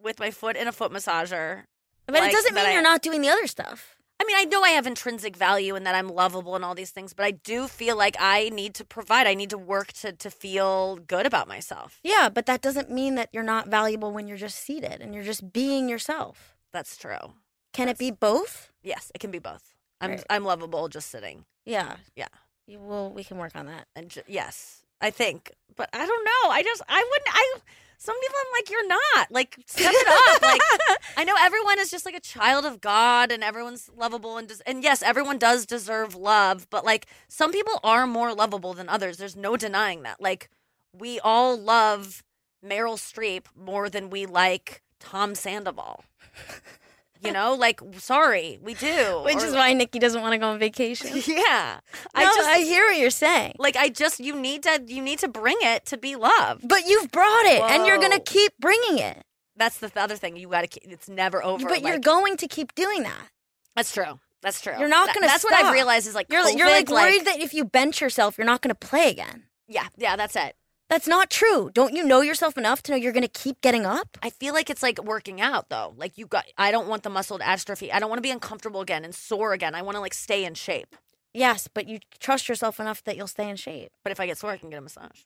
[0.00, 1.64] with my foot in a foot massager.
[2.06, 3.96] But like, it doesn't mean I- you're not doing the other stuff.
[4.24, 6.90] I mean, I know I have intrinsic value and that I'm lovable and all these
[6.90, 9.26] things, but I do feel like I need to provide.
[9.26, 12.00] I need to work to to feel good about myself.
[12.02, 15.24] Yeah, but that doesn't mean that you're not valuable when you're just seated and you're
[15.24, 16.56] just being yourself.
[16.72, 17.34] That's true.
[17.74, 18.70] Can it be both?
[18.82, 19.74] Yes, it can be both.
[20.00, 20.24] I'm Right.
[20.30, 21.44] I'm lovable just sitting.
[21.66, 21.96] Yeah.
[22.16, 22.28] Yeah.
[22.66, 23.88] You- Well, we can work on that.
[23.94, 25.52] And ju- yes, I think.
[25.76, 26.50] But I don't know.
[26.50, 27.60] I just I wouldn't I
[28.04, 29.30] some people I'm like you're not.
[29.30, 30.42] Like step it up.
[30.42, 30.60] like
[31.16, 34.62] I know everyone is just like a child of God and everyone's lovable and des-
[34.66, 39.16] and yes, everyone does deserve love, but like some people are more lovable than others.
[39.16, 40.20] There's no denying that.
[40.20, 40.50] Like
[40.92, 42.22] we all love
[42.62, 46.04] Meryl Streep more than we like Tom Sandoval.
[47.24, 49.22] You know, like sorry, we do.
[49.24, 51.10] Which Or- is why Nikki doesn't want to go on vacation.
[51.26, 51.80] yeah.
[52.14, 53.54] I I just I hear what you're saying.
[53.58, 56.68] like I just you need to you need to bring it to be loved.
[56.68, 59.22] But you've brought it and you're going to keep bringing it.
[59.56, 60.36] That's the other thing.
[60.36, 61.66] You got to it's never over.
[61.66, 63.28] But you're going to keep doing that.
[63.74, 64.20] That's true.
[64.42, 64.74] That's true.
[64.78, 67.40] You're not gonna That's what I've realized is like You're COVID, you're like worried that
[67.40, 69.44] if you bench yourself, you're not going to play again.
[69.66, 70.54] yeah, yeah, that's it.
[70.90, 71.70] That's not true.
[71.72, 74.18] Don't you know yourself enough to know you're going to keep getting up?
[74.22, 75.94] I feel like it's like working out though.
[75.96, 77.90] Like you got I don't want the muscle atrophy.
[77.90, 79.74] I don't want to be uncomfortable again and sore again.
[79.74, 80.94] I want to like stay in shape.
[81.32, 83.90] Yes, but you trust yourself enough that you'll stay in shape.
[84.04, 85.22] But if I get sore, I can get a massage.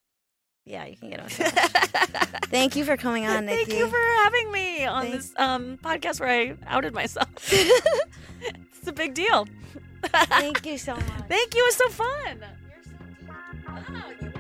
[0.64, 1.52] Yeah, you can get a massage.
[2.46, 3.64] Thank you for coming on, Nikki.
[3.64, 7.28] Thank you for having me on Thank- this um, podcast where I outed myself.
[7.52, 9.46] it's a big deal.
[10.04, 11.04] Thank you so much.
[11.28, 11.62] Thank you.
[11.62, 12.44] It was so fun.
[13.68, 14.37] Oh,